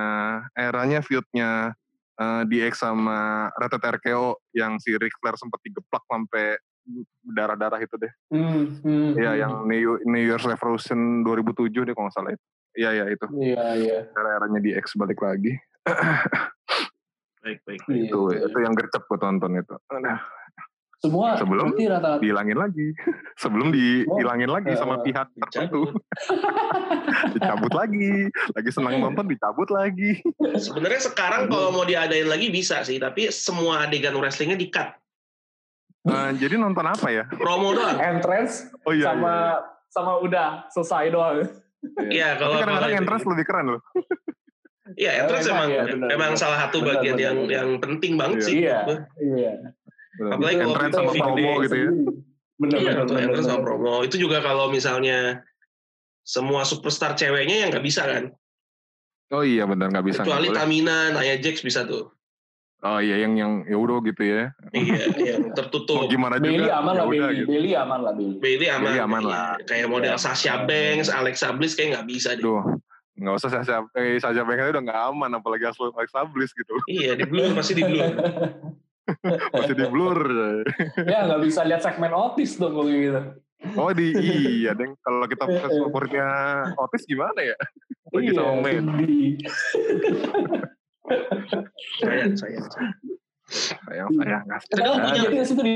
eranya 0.53 1.01
feudnya 1.01 1.73
eh, 2.21 2.41
DX 2.45 2.85
sama 2.85 3.49
Rated 3.57 3.81
RKO 3.81 4.37
yang 4.53 4.77
si 4.77 4.93
Ric 4.93 5.17
Flair 5.17 5.33
sempat 5.41 5.57
digeplak 5.65 6.05
sampai 6.05 6.57
darah-darah 7.23 7.79
itu 7.79 7.95
deh. 7.95 8.11
Hmm, 8.29 8.75
hmm, 8.83 9.09
Iya 9.15 9.31
hmm. 9.33 9.41
yang 9.41 9.53
New, 9.65 9.91
New 10.03 10.23
Year's 10.23 10.43
Revolution 10.43 11.23
2007 11.23 11.87
deh 11.87 11.93
kalau 11.95 12.11
nggak 12.11 12.15
salah 12.15 12.31
itu. 12.35 12.45
Iya 12.73 12.89
iya 12.91 13.05
itu. 13.13 13.25
Iya 13.37 13.65
iya. 13.77 13.97
Era-eranya 14.13 14.59
DX 14.59 14.97
balik 14.97 15.21
lagi. 15.21 15.53
baik 17.43 17.59
baik 17.67 17.81
Iya, 17.91 18.07
itu 18.07 18.19
iya. 18.31 18.39
itu 18.47 18.57
yang 18.63 18.73
gercep 18.73 19.03
gue 19.03 19.19
tonton 19.19 19.51
itu. 19.59 19.75
Aduh. 19.91 20.19
Semua 21.03 21.35
Sebelum 21.35 21.75
berarti 21.75 21.83
rata-rata 21.91 22.21
dihilangin 22.23 22.55
lagi. 22.55 22.87
Sebelum 23.43 23.67
dihilangin 23.75 24.47
lagi 24.47 24.71
sama 24.79 25.03
pihak 25.03 25.27
tertentu. 25.35 25.91
Dicabut. 25.91 25.99
dicabut 27.35 27.73
lagi. 27.75 28.31
Lagi 28.55 28.69
senang 28.71 29.03
nonton 29.03 29.27
dicabut 29.27 29.67
lagi. 29.67 30.23
Sebenarnya 30.55 31.03
sekarang 31.03 31.51
kalau 31.51 31.75
mau 31.75 31.83
diadain 31.83 32.31
lagi 32.31 32.47
bisa 32.47 32.87
sih 32.87 33.03
tapi 33.03 33.27
semua 33.35 33.83
adegan 33.83 34.15
wrestlingnya 34.15 34.55
di 34.55 34.71
cut 34.71 34.95
Eh, 36.03 36.31
jadi 36.35 36.59
nonton 36.59 36.83
apa 36.83 37.07
ya? 37.15 37.23
Promo 37.31 37.71
doang. 37.71 37.95
Entrance 37.95 38.67
oh 38.83 38.91
iya 38.91 39.15
sama 39.15 39.31
iya, 39.31 39.47
sama 39.87 40.11
udah 40.19 40.47
selesai 40.67 41.15
doang. 41.15 41.47
Iya, 42.11 42.35
kalau 42.35 42.59
kadang-kadang 42.59 42.95
entrance 42.99 43.23
lebih 43.23 43.43
keren 43.47 43.67
loh 43.75 43.81
Iya, 44.95 45.11
entrance 45.21 45.45
Emang 45.45 45.57
emang 45.59 45.69
ya, 45.69 45.83
benar, 45.87 46.07
emang 46.09 46.31
benar. 46.31 46.41
salah 46.41 46.57
satu 46.59 46.77
Benar, 46.79 46.89
bagian 46.91 47.13
benar, 47.13 47.23
yang 47.23 47.37
benar. 47.39 47.53
yang 47.53 47.69
penting 47.77 48.13
banget 48.13 48.37
Iya. 48.37 48.45
sih. 48.45 48.55
Iya, 48.59 48.77
iya. 49.19 49.53
Apalagi 50.23 50.55
kalau 50.55 50.73
entrance 50.73 50.95
sama 50.95 51.11
promo 51.11 51.51
gitu 51.61 51.75
ya 51.75 51.89
Bener, 52.53 52.77
Iya, 52.77 52.91
bener, 52.93 53.05
bener, 53.05 53.21
entrance 53.23 53.45
sama 53.45 53.55
bener. 53.55 53.65
promo. 53.65 53.93
Itu 54.01 54.15
juga 54.15 54.37
kalau 54.39 54.65
misalnya 54.67 55.19
semua 56.21 56.61
superstar 56.63 57.13
ceweknya 57.13 57.55
yang 57.59 57.69
nggak 57.69 57.83
bisa 57.83 58.03
kan. 58.03 58.31
oh 59.29 59.41
iya 59.41 59.65
benar 59.65 59.89
nggak 59.89 60.05
bisa 60.05 60.21
Kecuali. 60.21 60.47
Tamina, 60.47 61.09
Nia 61.09 61.35
Jax 61.35 61.59
bisa 61.59 61.81
tuh. 61.83 62.13
Oh 62.79 62.99
iya 62.99 63.17
yang 63.17 63.33
yang 63.33 63.51
ya 63.63 63.73
udah 63.73 63.97
gitu 64.03 64.21
ya. 64.21 64.53
iya 64.71 65.09
yang 65.31 65.49
Mau 65.49 65.55
tertutup 65.55 66.05
gimana 66.05 66.37
Bailey 66.37 66.61
juga. 66.61 66.77
aman 66.77 66.93
ya 66.93 66.99
lah 66.99 67.05
Bailey. 67.07 67.33
gitu. 67.33 67.47
Bailey 67.49 67.71
aman 67.73 67.99
lah 67.99 68.13
Bailey. 68.13 68.37
Bailey 68.37 68.67
aman, 68.69 68.83
Bailey 68.85 69.01
aman 69.01 69.21
iya. 69.21 69.31
lah. 69.31 69.49
kayak 69.65 69.87
model 69.89 70.13
Iya. 70.13 70.21
Sasha 70.21 70.53
Banks 70.61 71.07
Alexa 71.09 71.49
Bliss 71.51 71.73
kayak 71.73 71.89
nggak 71.95 72.07
bisa 72.07 72.29
deh 72.35 72.43
Duh, 72.43 72.61
nggak 73.13 73.35
usah 73.37 73.49
Sasha, 73.53 73.85
eh, 73.93 74.17
Sasha 74.17 74.41
Banks 74.41 74.73
udah 74.73 74.81
nggak 74.83 75.01
aman, 75.13 75.31
apalagi 75.37 75.69
Aslo 75.69 75.93
Alexa 75.93 76.25
Bliss 76.33 76.49
gitu. 76.57 76.73
iya 76.89 77.13
di 77.13 77.25
blur 77.29 77.53
pasti 77.53 77.77
di 77.77 77.83
blur 77.85 78.09
Masih 79.53 79.75
di 79.75 79.85
blur. 79.91 80.19
ya 81.11 81.27
nggak 81.27 81.41
bisa 81.43 81.61
lihat 81.67 81.83
segmen 81.83 82.15
Otis 82.15 82.55
dong 82.55 82.71
kalau 82.73 82.87
gitu. 82.87 83.21
Oh 83.75 83.91
di 83.91 84.11
iya, 84.15 84.71
deng. 84.75 84.95
Kalau 85.03 85.27
kita 85.27 85.43
favoritnya 85.83 86.27
Otis 86.79 87.03
gimana 87.03 87.39
ya? 87.43 87.55
Lagi 88.15 88.31
Iya, 88.31 88.39
sama 88.39 88.63
sedih. 88.63 89.33
sayang 91.99 92.33
sayang 92.39 92.65
Sayang 93.43 94.09
sayang 94.15 94.43
ada. 94.47 95.27
punya 95.27 95.43
itu 95.43 95.53
di 95.59 95.75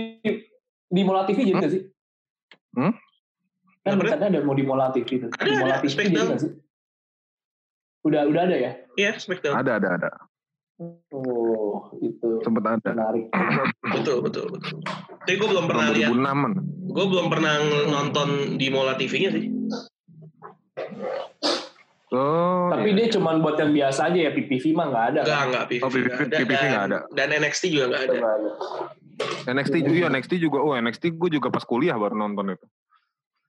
di 0.88 1.02
Mola 1.04 1.28
TV 1.28 1.38
jadi 1.44 1.60
nggak 1.60 1.72
sih? 1.76 1.84
Hmm? 2.80 2.94
Kan 3.84 4.00
ada 4.00 4.40
mau 4.44 4.56
di 4.56 4.64
Mola 4.64 4.88
TV 4.96 5.20
itu. 5.20 5.28
Ada, 5.36 5.44
Di 5.44 5.52
Mola 5.60 5.76
ada, 5.76 5.84
TV 5.84 5.98
jadi 6.00 6.16
nggak 6.16 6.40
sih? 6.40 6.52
Udah 8.08 8.22
udah 8.24 8.42
ada 8.46 8.56
ya? 8.56 8.72
iya 8.96 9.12
Smackdown 9.16 9.54
Ada 9.54 9.72
ada 9.78 9.90
ada. 9.94 10.10
Oh 11.12 11.92
itu 12.00 12.40
Sempet 12.42 12.64
ada. 12.64 12.80
menarik. 12.88 13.26
betul 13.94 14.24
betul 14.24 14.46
betul 14.48 14.78
tapi 15.20 15.36
gue 15.36 15.50
belum 15.50 15.66
pernah 15.68 15.92
lihat 15.92 16.08
2006-an. 16.14 16.52
gue 16.88 17.06
belum 17.06 17.28
pernah 17.28 17.54
nonton 17.86 18.28
di 18.56 18.68
Mola 18.72 18.96
TV-nya 18.96 19.30
sih 19.34 19.46
Oh, 22.08 22.72
Tapi 22.72 22.96
iya. 22.96 23.04
dia 23.04 23.20
cuman 23.20 23.44
buat 23.44 23.60
yang 23.60 23.76
biasa 23.76 24.08
aja 24.08 24.16
ya 24.16 24.32
PPV 24.32 24.72
mah 24.72 24.88
nggak 24.88 25.06
ada. 25.12 25.20
Enggak, 25.28 25.36
kan? 25.36 25.48
enggak, 25.52 25.64
PVV, 25.68 25.84
Oh, 25.84 25.92
PVV 25.92 26.08
nggak 26.24 26.64
ada. 26.64 26.64
Nggak 26.64 26.86
ada. 26.88 27.00
Dan 27.12 27.28
NXT 27.36 27.64
juga 27.68 27.86
nggak 27.92 28.00
ada. 28.00 28.14
Nggak 28.16 28.32
ada. 28.32 28.50
NXT 29.52 29.76
juga, 29.84 29.92
iya 29.92 30.08
NXT 30.08 30.32
juga. 30.40 30.58
Oh 30.64 30.72
NXT 30.72 31.04
gue 31.12 31.30
juga 31.36 31.48
pas 31.52 31.64
kuliah 31.68 32.00
baru 32.00 32.16
nonton 32.16 32.56
itu. 32.56 32.66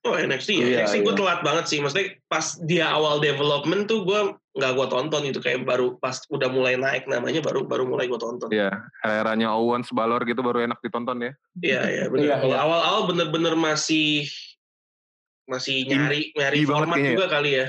Oh 0.07 0.15
NXT 0.15 0.51
ya, 0.55 0.63
Iya, 0.63 0.77
NXT 0.87 1.03
gue 1.03 1.11
iya. 1.11 1.19
telat 1.19 1.41
banget 1.43 1.65
sih. 1.67 1.79
Maksudnya 1.83 2.07
pas 2.31 2.47
dia 2.63 2.87
awal 2.87 3.19
development 3.19 3.91
tuh 3.91 4.07
gue 4.07 4.21
nggak 4.55 4.73
gue 4.79 4.87
tonton 4.91 5.23
itu 5.27 5.39
kayak 5.43 5.67
baru 5.67 5.99
pas 5.99 6.23
udah 6.31 6.47
mulai 6.51 6.79
naik 6.79 7.11
namanya 7.11 7.43
baru 7.43 7.67
baru 7.67 7.83
mulai 7.83 8.07
gue 8.07 8.15
tonton. 8.15 8.47
Iya, 8.49 8.71
eranya 9.03 9.59
Owens, 9.59 9.91
Balor 9.91 10.23
gitu 10.23 10.39
baru 10.39 10.63
enak 10.63 10.79
ditonton 10.79 11.19
ya. 11.19 11.33
Iya 11.59 11.81
iya 11.91 12.05
benar. 12.07 12.25
Iya, 12.25 12.35
Kalau 12.47 12.55
iya. 12.55 12.63
Awal-awal 12.63 13.01
bener-bener 13.11 13.55
masih 13.59 14.31
masih 15.51 15.83
In- 15.83 15.91
nyari 15.91 16.21
nyari 16.37 16.59
format 16.63 16.95
kayaknya 16.95 17.13
juga 17.19 17.27
kali 17.27 17.51
ya. 17.59 17.67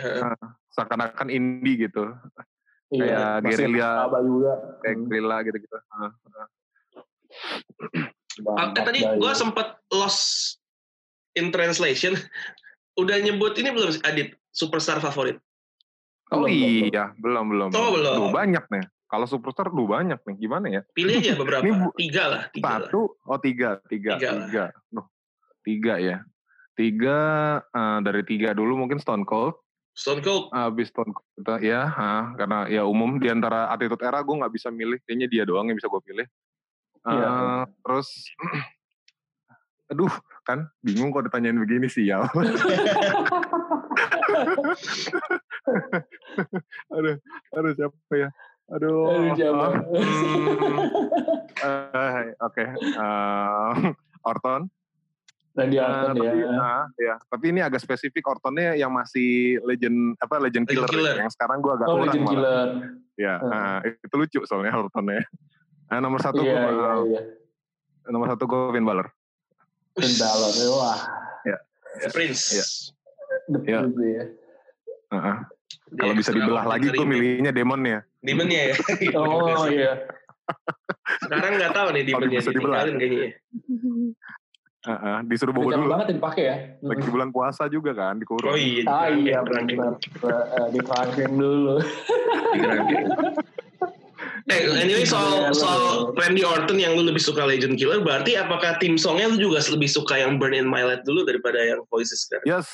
Seakan-akan 0.70 1.28
indie 1.34 1.90
gitu. 1.90 2.14
Iya, 2.94 3.42
Kayak 3.42 3.58
gerilya. 3.58 3.90
Kayak 4.86 4.96
Hmm, 5.02 5.06
Grilla 5.10 5.38
gitu-gitu. 5.46 5.78
Bangkok 8.40 8.82
Eh, 8.82 8.86
tadi 8.86 9.00
gue 9.02 9.32
ya. 9.32 9.38
sempet 9.38 9.68
lost 9.92 10.58
in 11.40 11.50
translation. 11.50 12.14
Udah 13.02 13.16
nyebut 13.18 13.56
ini 13.56 13.72
belum 13.72 13.90
sih, 13.90 14.04
Adit 14.04 14.36
superstar 14.52 15.00
favorit? 15.00 15.40
Oh 16.30 16.44
Belum, 16.44 16.92
iya, 16.92 17.16
belum 17.16 17.46
belum. 17.48 17.70
Oh, 17.72 17.90
belum. 17.90 18.14
Duh, 18.14 18.30
banyak 18.30 18.62
nih. 18.68 18.86
Kalau 19.10 19.26
superstar 19.26 19.72
duh 19.72 19.88
banyak 19.88 20.20
nih. 20.22 20.36
Gimana 20.38 20.66
ya? 20.70 20.82
Pilih 20.92 21.18
aja 21.18 21.34
beberapa. 21.42 21.64
Ini 21.64 21.74
bu- 21.74 21.96
tiga 21.96 22.24
lah, 22.28 22.42
tiga 22.52 22.68
lah. 22.78 22.86
Satu, 22.86 23.18
oh 23.18 23.40
tiga, 23.40 23.80
tiga, 23.88 24.20
Tiga 24.20 24.30
tiga. 24.38 24.64
lah. 24.70 24.72
Duh, 24.92 25.08
tiga 25.64 25.94
ya. 25.98 26.18
Tiga 26.76 27.18
eh, 27.66 27.98
dari 28.04 28.22
tiga 28.24 28.54
dulu 28.54 28.78
mungkin 28.78 29.02
Stone 29.02 29.26
Cold. 29.26 29.58
Stone 29.98 30.22
Cold. 30.22 30.54
Abis 30.54 30.94
Stone 30.94 31.12
Cold 31.12 31.28
kita 31.34 31.56
ya, 31.60 31.82
ah, 31.90 32.32
karena 32.38 32.70
ya 32.70 32.84
umum 32.86 33.18
di 33.18 33.28
antara 33.28 33.68
Attitude 33.68 34.00
Era 34.00 34.22
gue 34.22 34.36
nggak 34.38 34.54
bisa 34.54 34.70
milih. 34.70 35.02
Kayaknya 35.04 35.28
dia 35.28 35.44
doang 35.44 35.66
yang 35.66 35.76
bisa 35.76 35.88
gue 35.88 36.02
pilih. 36.04 36.28
Eh, 37.00 37.10
Iya. 37.10 37.64
Terus, 37.82 38.08
aduh 39.90 40.14
kan 40.50 40.66
bingung 40.82 41.14
kok 41.14 41.24
ditanyain 41.24 41.54
begini 41.56 41.86
sih 41.86 42.10
ya. 42.10 42.26
aduh, 46.90 47.16
aduh 47.54 47.72
siapa 47.76 48.14
ya? 48.14 48.30
Aduh. 48.70 48.98
Aduh, 49.08 49.34
siapa? 49.36 49.66
hmm, 49.82 50.78
eh, 51.60 52.34
Oke, 52.40 52.66
eh, 52.66 53.72
Orton. 54.24 54.62
Randy 55.52 55.76
Eh, 55.76 55.82
Orton 55.82 56.16
ya. 56.16 56.32
tapi, 56.32 56.46
ah, 56.48 56.86
ya. 56.96 57.16
tapi 57.26 57.46
ini 57.50 57.60
agak 57.60 57.82
spesifik 57.82 58.22
Ortonnya 58.28 58.74
yang 58.74 58.90
masih 58.90 59.58
legend 59.64 60.14
apa 60.18 60.38
legend, 60.40 60.66
Legend 60.66 60.86
killer, 60.86 60.90
killer. 60.90 61.16
yang 61.18 61.30
sekarang 61.30 61.58
gue 61.60 61.74
agak 61.74 61.88
Oh, 61.88 61.94
kurang 61.96 62.06
Legend 62.08 62.24
malah. 62.24 62.32
Killer. 62.32 62.68
Ya, 63.16 63.36
Hmm. 63.36 63.52
ah, 63.52 63.80
itu 63.84 64.16
lucu 64.16 64.40
soalnya 64.46 64.72
Ortonnya. 64.72 65.26
Nah, 65.90 65.98
nomor 66.00 66.22
satu 66.22 66.40
Iya, 66.40 66.54
gue 66.56 66.72
iya, 66.72 66.92
iya. 67.04 67.22
nomor 68.08 68.30
satu 68.30 68.46
gue 68.46 68.72
Finn 68.72 68.86
Balor. 68.86 69.10
Finn 70.00 70.16
Balor. 70.18 70.54
Wah, 70.76 71.00
Prince. 72.14 72.44
Iya. 72.56 72.66
the 73.50 73.60
Iya. 73.66 73.80
Prince 73.84 74.00
ya. 74.00 74.24
Ah, 75.10 75.18
ah. 75.18 75.38
Dia 75.90 76.00
Kalau 76.06 76.14
bisa 76.14 76.32
dibelah 76.34 76.66
lagi 76.70 76.88
gue 76.94 77.06
milihnya 77.06 77.52
Demon 77.52 77.82
ya. 77.82 78.00
Demonnya 78.22 78.74
ya. 78.74 78.76
Oh 79.20 79.66
iya. 79.66 80.06
Sekarang 81.26 81.58
nggak 81.58 81.74
tahu 81.74 81.88
nih 81.98 82.04
demonnya 82.06 82.40
bisa 82.42 82.52
dibelah. 82.54 82.86
kayaknya. 82.86 83.18
ya. 83.18 83.30
Ah, 84.86 84.92
ah. 84.94 85.18
Disuruh 85.26 85.52
bobo 85.52 85.74
capek 85.74 85.82
dulu. 85.82 85.92
banget 85.92 86.08
dipakai 86.16 86.44
ya. 86.46 86.56
Lagi 86.80 87.10
bulan 87.10 87.30
puasa 87.34 87.68
juga 87.68 87.92
kan 87.98 88.22
dikurung. 88.22 88.54
Oh 88.54 88.58
iya. 88.58 88.86
Ah 88.86 89.10
iya 89.10 89.42
benar. 89.44 89.98
Eh, 90.00 90.68
Di 90.72 90.80
kerangkeng 90.80 91.34
dulu. 91.36 91.76
Eh, 94.50 94.66
anyway 94.76 95.06
soal 95.06 95.46
Iya, 95.46 95.54
soal. 95.54 95.82
Randy 96.14 96.42
Orton 96.42 96.76
yang 96.76 96.94
lu 96.94 97.04
lebih 97.04 97.22
suka 97.22 97.46
Legend 97.46 97.76
Killer, 97.76 98.02
berarti 98.02 98.34
apakah 98.34 98.78
tim 98.78 98.96
songnya 98.96 99.30
lu 99.30 99.38
juga 99.40 99.62
lebih 99.68 99.86
suka 99.88 100.18
yang 100.18 100.36
Burn 100.36 100.54
in 100.54 100.66
My 100.66 100.82
Light 100.84 101.02
dulu 101.04 101.22
daripada 101.22 101.58
yang 101.58 101.86
Voices 101.88 102.26
kan? 102.26 102.42
Yes. 102.44 102.66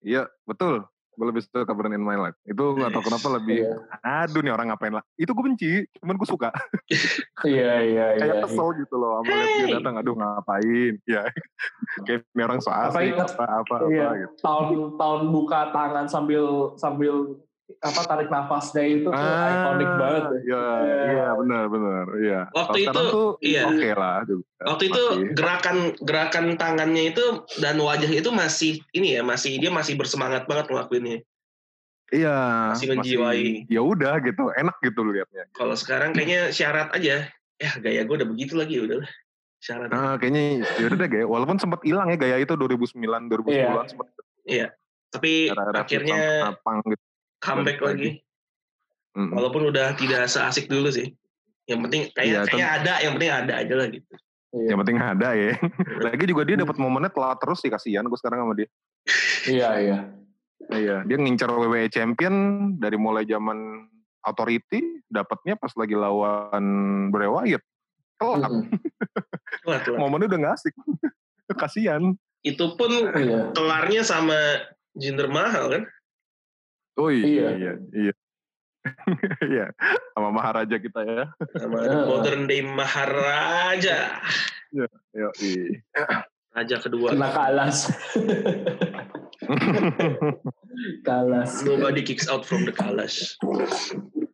Iya, 0.00 0.26
betul. 0.44 0.82
Gue 1.12 1.28
lebih 1.28 1.44
suka 1.44 1.68
Burn 1.68 1.92
in 1.92 2.00
My 2.00 2.16
Life. 2.16 2.40
Itu 2.42 2.72
gak 2.72 2.90
tau 2.90 3.04
kenapa 3.04 3.28
lebih, 3.36 3.60
Iya. 3.60 3.76
aduh 4.02 4.40
nih 4.40 4.48
orang 4.50 4.72
ngapain 4.72 4.90
lah. 4.90 5.04
Itu 5.14 5.30
gue 5.30 5.44
benci, 5.44 5.70
cuman 6.00 6.16
gue 6.16 6.24
suka. 6.24 6.48
Iya 7.44 7.84
iya 7.92 8.06
iya. 8.16 8.22
Kayak 8.32 8.48
kesel 8.48 8.68
gitu 8.80 8.94
loh. 8.96 9.20
Sama 9.20 9.28
liat 9.28 9.48
dia 9.52 9.66
Hey. 9.68 9.72
datang, 9.76 9.94
aduh 9.94 10.16
ngapain. 10.16 10.92
Ya, 11.04 11.22
kayak 12.08 12.24
ini 12.26 12.40
orang 12.40 12.58
so 12.58 12.72
Apa 12.72 13.04
apa, 13.04 13.44
apa, 13.60 13.74
Iya. 13.86 14.08
apa 14.08 14.16
gitu. 14.18 14.32
Tahun 14.40 14.66
tahun 14.96 15.20
buka 15.28 15.60
tangan 15.68 16.08
sambil 16.08 16.44
sambil 16.74 17.36
apa 17.80 18.00
tarik 18.04 18.28
nafasnya 18.28 18.84
itu 18.84 19.08
tuh 19.08 19.14
ikonik 19.16 19.90
banget. 19.96 20.22
ya. 20.28 20.38
Iya, 20.42 20.64
iya 21.08 21.28
benar, 21.38 21.64
benar. 21.72 22.06
Iya. 22.18 22.40
Waktu 22.52 22.78
sekarang 22.84 23.04
itu, 23.06 23.14
tuh 23.14 23.28
iya. 23.40 23.62
oke 23.70 23.90
lah 23.96 24.18
juga. 24.28 24.62
Waktu 24.62 24.84
itu 24.90 25.02
Masih. 25.02 25.32
gerakan 25.32 25.76
gerakan 26.04 26.46
tangannya 26.60 27.04
itu 27.14 27.24
dan 27.62 27.76
wajah 27.80 28.12
itu 28.12 28.30
masih 28.34 28.72
ini 28.92 29.16
ya, 29.16 29.22
masih 29.24 29.56
dia 29.56 29.70
masih 29.72 29.94
bersemangat 29.96 30.44
banget 30.44 30.68
ngelakuinnya. 30.68 31.24
Iya. 32.12 32.38
masih 32.76 32.88
menjiwai. 32.92 33.64
Ya 33.72 33.80
udah 33.80 34.20
gitu, 34.20 34.52
enak 34.52 34.76
gitu 34.84 35.00
liatnya. 35.00 35.48
Kalau 35.56 35.72
sekarang 35.72 36.12
kayaknya 36.12 36.52
syarat 36.52 36.92
aja. 36.92 37.32
Ya 37.56 37.70
gaya 37.78 38.02
gue 38.04 38.16
udah 38.20 38.28
begitu 38.28 38.58
lagi 38.58 38.76
udah 38.82 39.00
lah. 39.00 39.10
Syarat. 39.62 39.88
Nah, 39.94 40.18
kayaknya 40.18 40.66
ya 40.76 40.84
udah 40.90 40.98
deh 40.98 41.08
gaya. 41.08 41.24
Walaupun 41.24 41.56
sempat 41.56 41.80
hilang 41.86 42.10
ya 42.10 42.18
gaya 42.18 42.36
itu 42.42 42.52
2009, 42.52 42.98
2010-an 43.30 43.86
sempat 43.88 44.06
Tapi 45.12 45.52
era-era 45.52 45.84
akhirnya 45.84 46.20
Pang 46.64 46.80
gitu. 46.88 47.04
Comeback 47.42 47.82
balik 47.82 47.98
lagi. 47.98 48.10
Mm-mm. 49.12 49.34
Walaupun 49.36 49.68
udah 49.68 49.92
tidak 49.98 50.30
seasik 50.30 50.70
dulu 50.70 50.88
sih. 50.88 51.12
Yang 51.68 51.80
penting 51.88 52.02
kayak 52.16 52.26
Iya, 52.26 52.40
kayaknya 52.48 52.68
ada, 52.80 52.92
yang 53.04 53.12
penting 53.18 53.32
ada 53.32 53.54
aja 53.60 53.74
lah 53.76 53.86
gitu. 53.92 54.12
Iya. 54.52 54.66
Yang 54.72 54.78
penting 54.84 54.98
ada 54.98 55.28
ya. 55.36 55.52
Lagi 56.06 56.24
juga 56.24 56.42
dia 56.48 56.56
dapat 56.56 56.76
momennya 56.80 57.10
telat 57.12 57.38
terus 57.42 57.58
sih 57.60 57.68
kasihan 57.68 58.06
gue 58.08 58.18
sekarang 58.18 58.46
sama 58.46 58.54
dia. 58.56 58.68
Iya 59.46 59.68
iya. 59.78 59.98
Iya, 60.70 60.96
dia 61.02 61.16
ngincar 61.18 61.50
WWE 61.50 61.90
Champion 61.90 62.34
dari 62.78 62.94
mulai 62.94 63.26
zaman 63.26 63.90
Authority, 64.22 65.02
dapatnya 65.10 65.58
pas 65.58 65.74
lagi 65.74 65.98
lawan 65.98 66.64
Bray 67.10 67.26
Wyatt. 67.26 67.62
Telat. 68.22 68.50
Wah, 69.66 69.78
tuh. 69.84 69.98
momennya 69.98 70.30
udah 70.30 70.38
gak 70.46 70.54
asik. 70.62 70.74
kasihan. 71.58 72.14
Itu 72.46 72.78
pun 72.78 72.90
Iya. 73.12 73.50
kelarnya 73.50 74.02
sama 74.06 74.38
Jinder 74.94 75.26
Mahal 75.26 75.64
kan? 75.68 75.82
Oh 76.96 77.08
iya, 77.08 77.24
Iya. 77.24 77.48
iya, 77.56 77.72
iya. 77.94 78.12
Iya, 79.46 79.66
sama 80.12 80.34
Maharaja 80.34 80.76
kita 80.76 81.06
ya. 81.06 81.24
Sama. 81.54 81.86
Modern 82.04 82.50
Day 82.50 82.60
Maharaja. 82.66 84.18
Yo, 84.74 84.86
iya. 85.38 85.86
Raja 86.52 86.76
kedua. 86.82 87.14
Kena 87.14 87.30
kalas. 87.30 87.88
kalas. 91.08 91.62
Nobody 91.64 92.02
kicks 92.02 92.28
out 92.28 92.44
from 92.44 92.66
the 92.66 92.74
Kalash. 92.74 93.38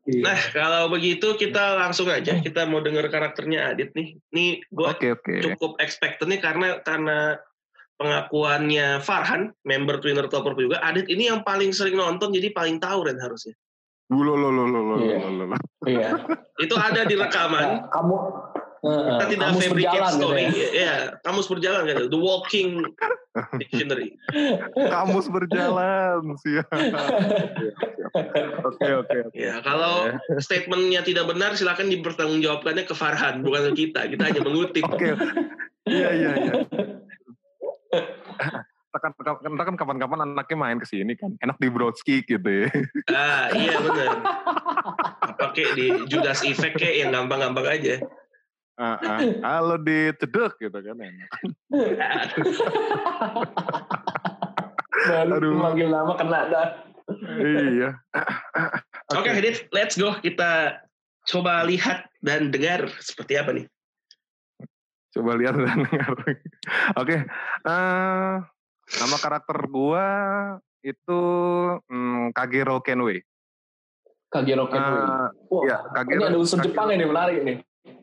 Iya. 0.08 0.24
Nah, 0.24 0.40
kalau 0.56 0.82
begitu 0.88 1.36
kita 1.36 1.76
langsung 1.76 2.08
aja 2.08 2.40
kita 2.40 2.64
mau 2.64 2.80
denger 2.80 3.12
karakternya 3.12 3.76
Adit 3.76 3.92
nih. 3.92 4.16
Nih 4.32 4.64
gua 4.72 4.96
Oke, 4.96 5.12
oke. 5.12 5.44
cukup 5.44 5.76
expected 5.78 6.26
nih 6.26 6.40
karena 6.40 6.80
karena 6.80 7.36
pengakuannya 7.98 9.02
Farhan, 9.02 9.50
member 9.66 9.98
Twinner 9.98 10.30
Topper 10.30 10.54
juga, 10.54 10.78
Adit 10.80 11.10
ini 11.10 11.26
yang 11.28 11.42
paling 11.42 11.74
sering 11.74 11.98
nonton 11.98 12.30
jadi 12.30 12.54
paling 12.54 12.78
tahu 12.78 13.10
Ren 13.10 13.18
harusnya. 13.18 13.52
Lo 14.08 14.24
lo 14.24 14.48
lo 14.48 14.64
lo 14.64 14.80
lo 14.80 14.94
Iya. 15.04 15.18
lo, 15.20 15.30
lo, 15.34 15.44
lo. 15.52 15.56
Iya. 15.84 16.10
Itu 16.64 16.74
ada 16.78 17.04
di 17.04 17.12
rekaman. 17.12 17.84
Nah, 17.84 17.90
kamu 17.92 18.16
Kita 18.78 19.26
eh, 19.26 19.30
tidak 19.34 19.46
kamus 19.50 19.64
fabricate 19.66 19.74
berjalan 19.74 20.12
gitu 20.14 20.22
story. 20.22 20.44
ya. 20.46 20.68
Ya, 20.70 20.94
kamus 21.26 21.46
berjalan 21.50 21.82
kan. 21.82 21.96
The 22.06 22.20
Walking 22.22 22.70
Dictionary. 23.58 24.08
Kamus 24.86 25.26
berjalan, 25.26 26.18
siap. 26.38 26.70
Oke 28.64 28.88
oke. 28.88 29.16
oke. 29.28 29.36
Ya, 29.36 29.60
kalau 29.60 30.08
statementnya 30.40 31.02
tidak 31.04 31.28
benar, 31.28 31.58
silakan 31.58 31.90
dipertanggungjawabkannya 31.92 32.86
ke 32.88 32.94
Farhan, 32.96 33.42
bukan 33.44 33.74
ke 33.74 33.86
kita. 33.86 34.08
Kita 34.08 34.30
hanya 34.30 34.40
mengutip. 34.46 34.86
Oke. 34.86 35.12
Iya 35.84 36.08
iya 36.14 36.30
iya. 36.38 36.52
Tekan, 39.36 39.60
kan 39.60 39.76
kapan-kapan 39.76 40.24
anaknya 40.24 40.56
main 40.56 40.78
ke 40.80 40.86
sini 40.88 41.12
kan, 41.12 41.36
enak 41.44 41.60
di 41.60 41.68
Broadski 41.68 42.24
gitu 42.24 42.48
ya. 42.48 42.68
Ah, 43.12 43.52
iya 43.52 43.76
benar. 43.76 44.16
Apa 45.36 45.52
kayak 45.52 45.72
di 45.76 45.86
Judas 46.08 46.40
Effect 46.44 46.80
kayak 46.80 46.96
yang 47.04 47.10
gampang-gampang 47.12 47.66
aja. 47.68 47.94
Ah, 48.78 48.96
ah. 48.96 49.20
Halo 49.42 49.76
di 49.76 50.14
cedek 50.16 50.56
gitu 50.62 50.78
kan 50.78 50.96
enak. 50.96 51.30
Baru 55.08 55.34
Aduh. 55.34 55.54
manggil 55.58 55.88
nama 55.90 56.12
kena 56.14 56.40
dah. 56.46 56.68
iya. 57.42 57.90
Oke, 59.16 59.30
Dit, 59.40 59.66
let's 59.72 59.96
go. 59.96 60.14
Kita 60.20 60.78
coba 61.28 61.64
lihat 61.66 62.08
dan 62.22 62.54
dengar 62.54 62.86
seperti 63.00 63.34
apa 63.36 63.50
nih. 63.56 63.66
Coba 65.16 65.34
lihat 65.40 65.56
dan 65.56 65.78
dengar. 65.88 66.12
Oke. 67.00 67.16
eh, 67.66 68.34
nama 68.90 69.16
karakter 69.16 69.58
gua 69.66 70.06
itu 70.80 71.20
hmm, 71.84 72.32
Kagero 72.32 72.80
Kenway. 72.80 73.20
Kagero 74.28 74.64
Kenway. 74.66 75.02
Wah, 75.46 75.62
iya, 75.62 75.76
ini 75.78 75.92
Kagero. 75.92 76.20
ada 76.24 76.38
unsur 76.38 76.56
Kagero- 76.56 76.66
Jepang 76.66 76.88
ini 76.90 77.04
menarik 77.04 77.38
nih. 77.42 77.56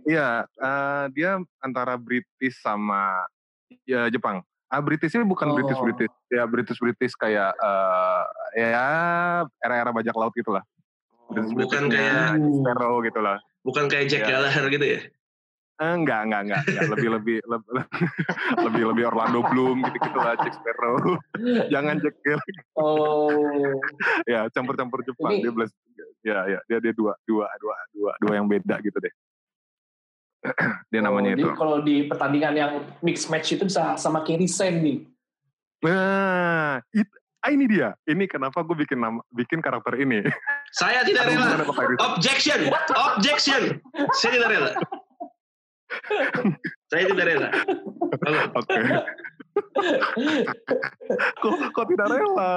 Iya, 0.03 0.29
eh, 0.45 1.03
dia 1.11 1.31
antara 1.59 1.93
British 1.95 2.57
sama 2.59 3.25
ya 3.83 4.05
Jepang. 4.07 4.41
Ah, 4.65 4.81
Britishnya 4.81 5.21
bukan 5.23 5.47
Oh. 5.47 5.55
British 5.55 5.77
British, 5.79 6.13
ya 6.27 6.43
British 6.43 6.79
British 6.79 7.13
kayak 7.15 7.53
eh, 7.53 8.21
ya 8.55 8.85
era-era 9.59 9.89
bajak 9.89 10.13
laut 10.13 10.33
gitulah. 10.33 10.65
British 11.27 11.53
Bukan 11.55 11.83
kayak 11.87 12.37
Sparrow 12.37 13.01
gitulah. 13.01 13.37
bukan 13.61 13.89
kayak 13.89 14.05
Jack 14.07 14.21
Iya. 14.21 14.29
Gallagher 14.31 14.65
gitu 14.69 14.85
ya. 14.85 14.99
Eh, 15.75 15.91
enggak, 15.91 16.23
enggak, 16.23 16.41
enggak, 16.47 16.61
enggak. 16.63 16.83
Lebih 16.87 17.09
lebih 17.19 17.37
lebih 17.43 17.71
lebih 18.65 18.83
lebih 18.95 19.03
Orlando 19.11 19.43
Bloom 19.43 19.83
gitu-gitu 19.83 20.15
lah 20.17 20.39
Jack 20.39 20.55
Sparrow. 20.55 21.19
Jangan 21.73 21.99
Jack 21.99 22.15
Gallagher. 22.23 22.63
Oh. 22.79 23.75
Ya, 24.31 24.47
campur-campur 24.49 25.03
Jepang. 25.03 25.35
Ini- 25.35 25.43
Dia 25.43 25.51
belas 25.51 25.69
ya, 26.23 26.47
ya, 26.47 26.59
dia 26.65 26.79
dia 26.79 26.93
dua 26.95 27.13
dua 27.27 27.51
dua 27.59 27.75
dua 27.91 28.11
dua 28.17 28.33
yang 28.33 28.47
beda 28.47 28.79
gitu 28.79 28.95
deh. 28.97 29.13
dia 30.91 31.01
namanya 31.03 31.33
Oh, 31.33 31.35
itu. 31.35 31.43
jadi 31.43 31.57
kalau 31.57 31.77
di 31.81 31.95
pertandingan 32.07 32.53
yang 32.55 32.71
mix 33.01 33.27
match 33.27 33.51
itu 33.51 33.67
bisa 33.67 33.99
sama 33.99 34.23
Kerry 34.23 34.47
Sen 34.47 34.79
nih. 34.79 34.97
Nah, 35.83 36.79
it, 36.95 37.05
ah, 37.43 37.51
ini 37.51 37.67
dia. 37.67 37.93
Ini 38.05 38.25
kenapa 38.25 38.63
gue 38.63 38.79
bikin 38.79 38.97
nama, 38.97 39.19
bikin 39.29 39.59
karakter 39.59 39.99
ini. 39.99 40.23
Saya 40.71 41.03
tidak 41.03 41.29
rela. 41.29 41.61
Iris? 41.61 41.99
Objection, 41.99 42.59
objection. 42.95 43.61
Saya 44.15 44.31
tidak 44.39 44.49
rela. 44.49 44.71
Saya 46.85 47.03
tidak 47.09 47.25
rela. 47.25 47.49
Oke. 48.55 48.79
kok, 51.37 51.53
kok 51.71 51.85
tidak 51.87 52.07
rela? 52.09 52.53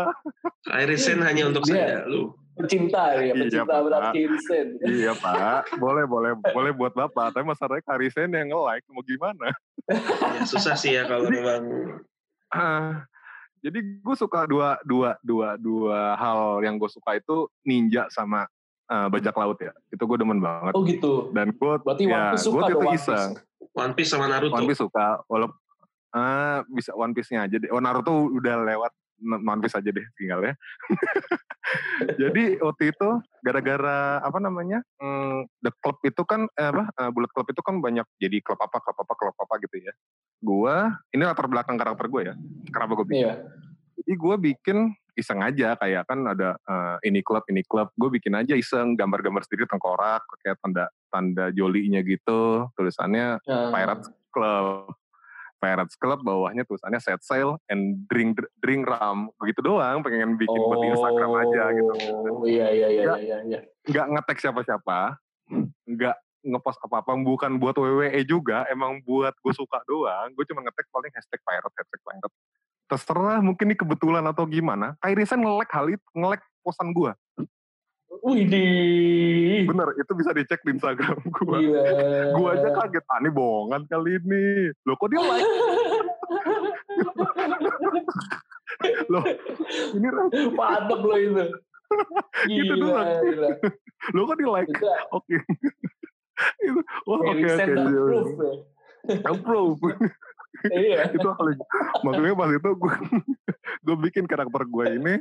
Irisen 0.78 1.20
hanya 1.22 1.48
untuk 1.48 1.64
Dia- 1.66 2.04
saya. 2.04 2.08
Lu. 2.08 2.34
Pecinta 2.58 3.14
ya, 3.14 3.30
Iya, 3.30 3.34
pecinta 3.38 3.70
Pak. 3.70 3.82
berat 3.86 4.02
iya 4.82 5.14
pak, 5.14 5.78
boleh 5.78 6.10
boleh 6.10 6.34
boleh 6.34 6.72
buat 6.74 6.90
bapak. 6.90 7.30
Tapi 7.30 7.46
masalahnya 7.46 7.86
Karisen 7.86 8.34
yang 8.34 8.50
nge-like 8.50 8.82
mau 8.90 9.06
gimana? 9.06 9.54
Ya, 9.86 10.42
susah 10.42 10.74
sih 10.74 10.98
ya 10.98 11.06
kalau 11.06 11.30
memang 11.30 12.02
Ah, 12.50 13.06
jadi 13.62 13.78
gue 13.78 14.16
suka 14.18 14.42
dua 14.50 14.74
dua 14.82 15.14
dua 15.22 15.54
dua 15.54 16.18
hal 16.18 16.58
yang 16.66 16.82
gue 16.82 16.90
suka 16.90 17.22
itu 17.22 17.46
ninja 17.62 18.10
sama 18.10 18.50
eh, 18.88 19.08
bajak 19.12 19.34
laut 19.36 19.58
ya. 19.60 19.72
Itu 19.92 20.02
gue 20.08 20.18
demen 20.18 20.40
banget. 20.40 20.72
Oh 20.72 20.82
gitu. 20.84 21.30
Dan 21.36 21.52
gue 21.52 21.72
Berarti 21.84 22.04
One 22.08 22.12
ya, 22.12 22.24
Piece 22.32 22.44
suka 22.44 22.56
gue 22.56 22.62
tuh 22.62 22.72
itu 22.72 22.78
One 22.80 22.96
iseng. 22.96 23.30
Piece. 23.36 23.46
One 23.78 23.92
Piece 23.94 24.10
sama 24.10 24.26
Naruto. 24.26 24.54
One 24.56 24.66
Piece 24.66 24.82
suka, 24.82 25.08
walaupun 25.30 25.58
ah 26.08 26.64
bisa 26.72 26.96
One 26.96 27.12
Piece-nya 27.12 27.44
aja 27.44 27.56
deh. 27.60 27.70
Oh 27.70 27.80
Naruto 27.80 28.12
udah 28.32 28.64
lewat 28.64 28.92
One 29.22 29.60
Piece 29.60 29.76
aja 29.76 29.90
deh 29.90 30.06
tinggal 30.16 30.40
ya. 30.46 30.54
Jadi 32.22 32.56
waktu 32.64 32.96
itu 32.96 33.08
gara-gara 33.44 34.24
apa 34.24 34.38
namanya 34.40 34.80
hmm, 35.02 35.44
the 35.60 35.68
club 35.84 36.00
itu 36.06 36.22
kan 36.24 36.48
eh, 36.56 36.70
apa 36.70 36.88
eh, 36.96 37.10
bullet 37.12 37.28
club 37.34 37.44
itu 37.50 37.60
kan 37.60 37.82
banyak 37.82 38.06
jadi 38.16 38.40
klub 38.40 38.56
apa 38.56 38.80
klub 38.80 38.96
apa 38.96 39.14
klub 39.18 39.36
apa 39.36 39.54
gitu 39.66 39.76
ya. 39.84 39.92
Gua 40.40 40.96
ini 41.12 41.22
latar 41.26 41.50
belakang 41.50 41.76
karakter 41.76 42.06
gue 42.08 42.22
ya. 42.32 42.34
Kenapa 42.72 42.92
gue 42.96 43.06
bikin? 43.10 43.20
Iya. 43.20 43.34
Jadi 43.98 44.12
gue 44.14 44.34
bikin 44.38 44.78
iseng 45.18 45.42
aja 45.42 45.74
kayak 45.74 46.06
kan 46.06 46.22
ada 46.22 46.54
eh, 46.54 46.96
ini 47.10 47.20
klub 47.20 47.42
ini 47.50 47.66
klub. 47.66 47.90
Gue 47.98 48.14
bikin 48.14 48.38
aja 48.38 48.54
iseng 48.54 48.94
gambar-gambar 48.94 49.42
sendiri 49.42 49.66
tengkorak 49.66 50.22
kayak 50.40 50.56
tanda 50.62 50.86
tanda 51.10 51.50
jolinya 51.50 51.98
gitu. 52.00 52.70
Tulisannya 52.78 53.42
Nah, 53.42 53.74
Pirates 53.74 54.06
Club. 54.30 54.94
Pirates 55.58 55.98
Club 55.98 56.22
bawahnya 56.22 56.62
tulisannya 56.62 57.02
set 57.02 57.18
sail 57.26 57.58
and 57.66 58.06
drink 58.06 58.38
drink 58.62 58.86
rum 58.86 59.34
begitu 59.42 59.58
doang 59.58 60.06
pengen 60.06 60.38
bikin 60.38 60.54
buat 60.54 60.78
di 60.78 60.88
Instagram 60.94 61.30
aja 61.34 61.62
gitu 61.74 61.92
Oh, 62.30 62.46
Iya 62.46 62.70
iya 62.70 62.88
iya 62.88 63.02
Nggak. 63.02 63.18
iya 63.18 63.36
iya. 63.42 63.60
nggak 63.82 64.06
ngetek 64.06 64.38
siapa-siapa 64.38 65.18
nggak 65.82 66.16
ngepost 66.46 66.78
apa-apa 66.78 67.10
bukan 67.18 67.58
buat 67.58 67.74
WWE 67.74 68.22
juga 68.22 68.70
emang 68.70 69.02
buat 69.02 69.34
gue 69.34 69.50
suka 69.50 69.82
doang 69.82 70.30
gue 70.30 70.46
cuma 70.46 70.62
ngetek 70.62 70.86
paling 70.94 71.10
hashtag 71.10 71.42
pirate 71.42 71.74
hashtag 71.74 72.00
pirate 72.06 72.34
terserah 72.88 73.44
mungkin 73.44 73.68
ini 73.68 73.76
kebetulan 73.76 74.24
atau 74.24 74.48
gimana 74.48 74.96
Kairisan 75.04 75.44
nge-like 75.44 75.70
hal 75.70 75.86
itu 75.92 76.02
nge-like 76.16 76.42
posan 76.64 76.90
gue 76.90 77.12
Wih 78.18 79.62
bener 79.68 79.94
itu 79.94 80.12
bisa 80.16 80.34
dicek 80.34 80.58
di 80.66 80.74
Instagram 80.74 81.22
gue 81.22 81.58
Gila. 81.68 81.82
gue 82.34 82.48
aja 82.50 82.68
kaget 82.82 83.04
ah 83.06 83.18
ini 83.22 83.30
bohongan 83.30 83.86
kali 83.86 84.18
ini 84.18 84.74
loh 84.82 84.96
kok 84.98 85.06
dia 85.12 85.22
like 85.22 85.46
loh 89.12 89.24
ini 89.94 90.08
Mantap 90.52 91.00
loh 91.00 91.18
itu. 91.18 91.44
Gitu 92.52 92.68
Gila, 92.68 92.84
doang. 92.84 93.08
gila. 93.24 93.48
lo 94.12 94.20
kok 94.28 94.36
di 94.36 94.46
like 94.46 94.68
oke 95.08 95.36
itu 96.60 96.80
wah 97.08 97.18
oke 97.18 97.28
oke 97.32 97.48
Sen 97.56 97.66
iya, 97.66 97.80
iya. 97.80 97.88
approve 97.88 98.32
ya. 98.38 98.52
approve 99.24 99.80
Iya. 100.66 101.08
itu 101.16 101.28
hal 101.28 101.46
yang- 101.50 101.68
makanya 102.02 102.34
pas 102.34 102.50
itu 102.50 102.70
gue 102.74 102.94
gue 103.86 103.96
bikin 104.04 104.24
karakter 104.24 104.62
gue 104.64 104.84
ini 104.98 105.14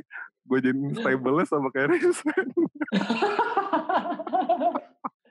gue 0.44 0.58
jadi 0.58 0.80
stable 0.96 1.44
sama 1.44 1.68
kayak 1.70 1.94
Risen 1.94 2.46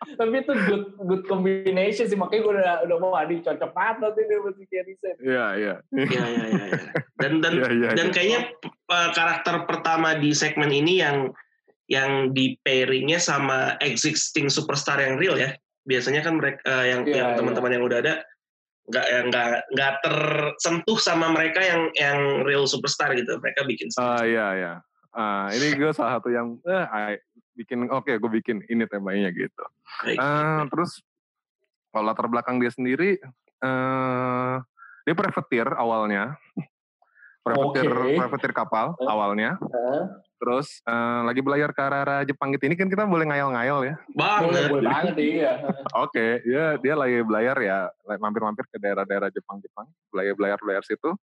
Tapi 0.08 0.40
itu 0.40 0.54
good 0.66 0.86
good 1.04 1.24
combination 1.28 2.08
sih 2.08 2.16
makanya 2.16 2.42
gue 2.42 2.54
udah 2.58 2.76
udah 2.88 2.98
mau 2.98 3.14
adi 3.14 3.38
cocok 3.38 3.70
banget 3.70 3.96
nanti 4.02 4.22
dia 4.26 4.40
mesti 4.40 4.64
Kerry 4.66 4.94
Sen. 4.98 5.16
iya 5.20 5.46
iya 5.54 5.74
Iya, 5.92 6.08
iya, 6.08 6.46
iya. 6.48 6.66
iya. 6.72 6.80
Dan 7.20 7.32
dan 7.44 7.54
iya 7.60 7.70
iya 7.70 7.90
dan 7.94 8.08
kayaknya 8.10 8.40
uh, 8.88 9.10
karakter 9.12 9.68
pertama 9.68 10.16
di 10.16 10.32
segmen 10.32 10.72
ini 10.72 11.04
yang 11.04 11.30
yang 11.92 12.32
di 12.32 12.56
pairingnya 12.62 13.20
sama 13.20 13.76
existing 13.80 14.48
superstar 14.48 15.00
yang 15.00 15.20
real 15.20 15.36
ya. 15.36 15.54
Biasanya 15.88 16.20
kan 16.20 16.36
mereka 16.36 16.60
uh, 16.66 16.84
yang, 16.84 17.02
Iya, 17.04 17.16
yang 17.16 17.28
iya. 17.32 17.38
teman-teman 17.40 17.72
yang 17.72 17.84
udah 17.84 18.00
ada 18.00 18.14
nggak 18.88 19.06
yang 19.12 19.26
nggak 19.28 19.48
nggak 19.76 19.94
tersentuh 20.00 20.96
sama 20.96 21.28
mereka 21.36 21.60
yang 21.60 21.92
yang 21.94 22.20
real 22.48 22.64
superstar 22.64 23.12
gitu. 23.14 23.36
Mereka 23.40 23.68
bikin 23.68 23.92
Ah 23.94 24.24
sendiri. 24.24 24.32
iya 24.34 24.48
iya. 24.56 24.74
Ah 25.12 25.48
ini 25.52 25.68
gue 25.80 25.92
salah 25.92 26.20
satu 26.20 26.32
yang 26.32 26.56
eh 26.64 26.86
I- 27.16 27.24
bikin 27.58 27.90
oke 27.90 28.10
gue 28.10 28.32
bikin 28.42 28.64
ini 28.70 28.86
temanya 28.88 29.34
gitu. 29.34 29.64
Baik. 30.06 30.18
Eh, 30.18 30.62
terus 30.72 31.02
kalau 31.92 32.06
latar 32.08 32.30
belakang 32.30 32.62
dia 32.62 32.72
sendiri 32.72 33.20
eh 33.58 34.56
dia 35.04 35.16
privateer 35.16 35.68
awalnya. 35.76 36.36
Privateer 37.48 37.88
Oke. 37.90 38.16
privateer 38.18 38.54
kapal 38.54 38.88
Eh. 38.96 39.08
awalnya. 39.08 39.56
Hah? 39.58 40.04
Terus 40.38 40.84
eh, 40.84 41.22
lagi 41.24 41.42
belayar 41.42 41.72
ke 41.72 41.82
arah 41.82 42.22
Jepang 42.22 42.52
gitu. 42.52 42.68
Ini 42.68 42.76
kan 42.76 42.88
kita 42.88 43.04
boleh 43.04 43.26
ngayal-ngayal 43.26 43.80
ya. 43.84 43.96
Boleh, 44.08 44.14
Banget. 44.14 44.70
boleh 44.70 44.84
banget 44.86 45.16
iya. 45.18 45.52
Oke, 46.06 46.26
dia 46.42 46.78
dia 46.78 46.94
lagi 46.94 47.18
belayar 47.22 47.58
ya, 47.58 47.78
lagi 48.04 48.20
mampir-mampir 48.20 48.68
ke 48.68 48.78
daerah-daerah 48.78 49.30
Jepang-Jepang, 49.30 49.88
belayar-belayar 50.14 50.84
situ. 50.84 51.16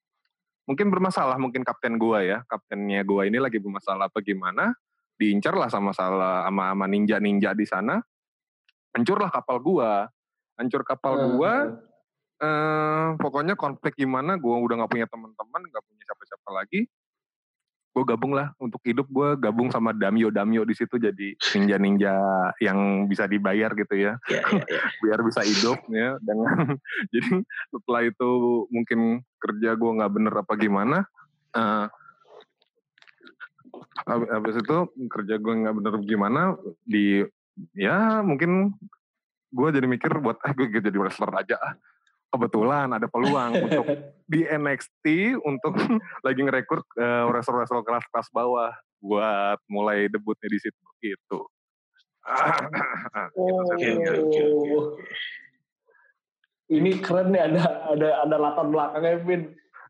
Mungkin 0.65 0.89
bermasalah, 0.89 1.37
mungkin 1.37 1.61
kapten 1.61 1.95
gua 1.95 2.25
ya, 2.25 2.41
kaptennya 2.49 3.05
gua 3.05 3.29
ini 3.29 3.37
lagi 3.37 3.61
bermasalah 3.61 4.09
apa 4.09 4.19
gimana, 4.19 4.73
diincar 5.15 5.55
lah 5.55 5.69
sama 5.69 5.93
salah 5.93 6.49
sama 6.49 6.73
sama 6.73 6.87
ninja-ninja 6.89 7.53
di 7.53 7.69
sana. 7.69 8.01
Hancurlah 8.91 9.29
kapal 9.29 9.59
gua. 9.61 10.09
Hancur 10.55 10.83
kapal 10.83 11.15
Hmm. 11.19 11.29
gua, 11.37 11.53
eh 12.41 13.09
pokoknya 13.15 13.55
konflik 13.55 13.95
gimana, 13.95 14.35
gua 14.37 14.59
udah 14.59 14.83
nggak 14.83 14.91
punya 14.91 15.07
teman-teman, 15.07 15.63
nggak 15.71 15.85
punya 15.85 16.03
siapa-siapa 16.05 16.51
lagi. 16.51 16.81
gue 17.95 18.03
gabung 18.03 18.35
lah 18.35 18.51
untuk 18.59 18.83
hidup 18.83 19.07
gue 19.07 19.39
gabung 19.39 19.71
sama 19.71 19.95
Damio 19.95 20.27
Damio 20.27 20.67
di 20.67 20.75
situ 20.75 20.99
jadi 20.99 21.31
ninja 21.55 21.79
ninja 21.79 22.15
yang 22.59 23.07
bisa 23.07 23.31
dibayar 23.31 23.71
gitu 23.71 23.95
ya 23.95 24.19
Ya, 24.27 24.43
ya, 24.51 24.67
ya. 24.67 24.81
biar 25.07 25.19
bisa 25.23 25.47
hidup 25.47 25.79
ya 25.87 26.19
dengan 26.19 26.75
jadi 27.15 27.47
setelah 27.71 28.03
itu 28.03 28.31
mungkin 28.67 29.23
kerja 29.39 29.79
gue 29.79 29.91
nggak 29.95 30.11
bener 30.11 30.35
apa 30.35 30.55
gimana 30.59 31.07
eh 31.55 31.87
hab- 34.11 34.27
habis 34.27 34.59
itu 34.59 34.77
kerja 35.07 35.35
gue 35.39 35.55
nggak 35.63 35.75
bener 35.79 35.95
gimana 36.03 36.59
di 36.83 37.23
ya 37.79 38.27
mungkin 38.27 38.75
gue 39.55 39.69
jadi 39.71 39.87
mikir 39.87 40.19
buat 40.19 40.43
ah 40.43 40.51
gue 40.51 40.67
jadi 40.67 40.99
wrestler 40.99 41.31
aja 41.31 41.63
ah 41.63 41.75
kebetulan 42.35 42.91
ada 42.91 43.07
peluang 43.07 43.55
untuk 43.71 43.87
di 44.27 44.43
NXT 44.43 45.39
untuk 45.47 45.79
lagi 46.27 46.41
ngerekrut 46.43 46.83
uh, 46.99 47.31
wrestler-wrestler 47.31 47.87
kelas-kelas 47.87 48.29
bawah 48.35 48.75
buat 48.99 49.63
mulai 49.71 50.11
debutnya 50.11 50.49
di 50.51 50.59
situ 50.59 50.85
gitu. 50.99 51.47
Oh, 52.25 53.61
Oke, 53.77 53.85
oke, 53.85 54.11
oke, 54.17 54.43
oke. 54.65 55.05
ini 56.73 56.97
keren 56.97 57.29
nih 57.29 57.53
ada 57.53 57.93
ada 57.93 58.09
ada 58.25 58.37
latar 58.41 58.65
belakangnya 58.65 59.21
Vin. 59.21 59.43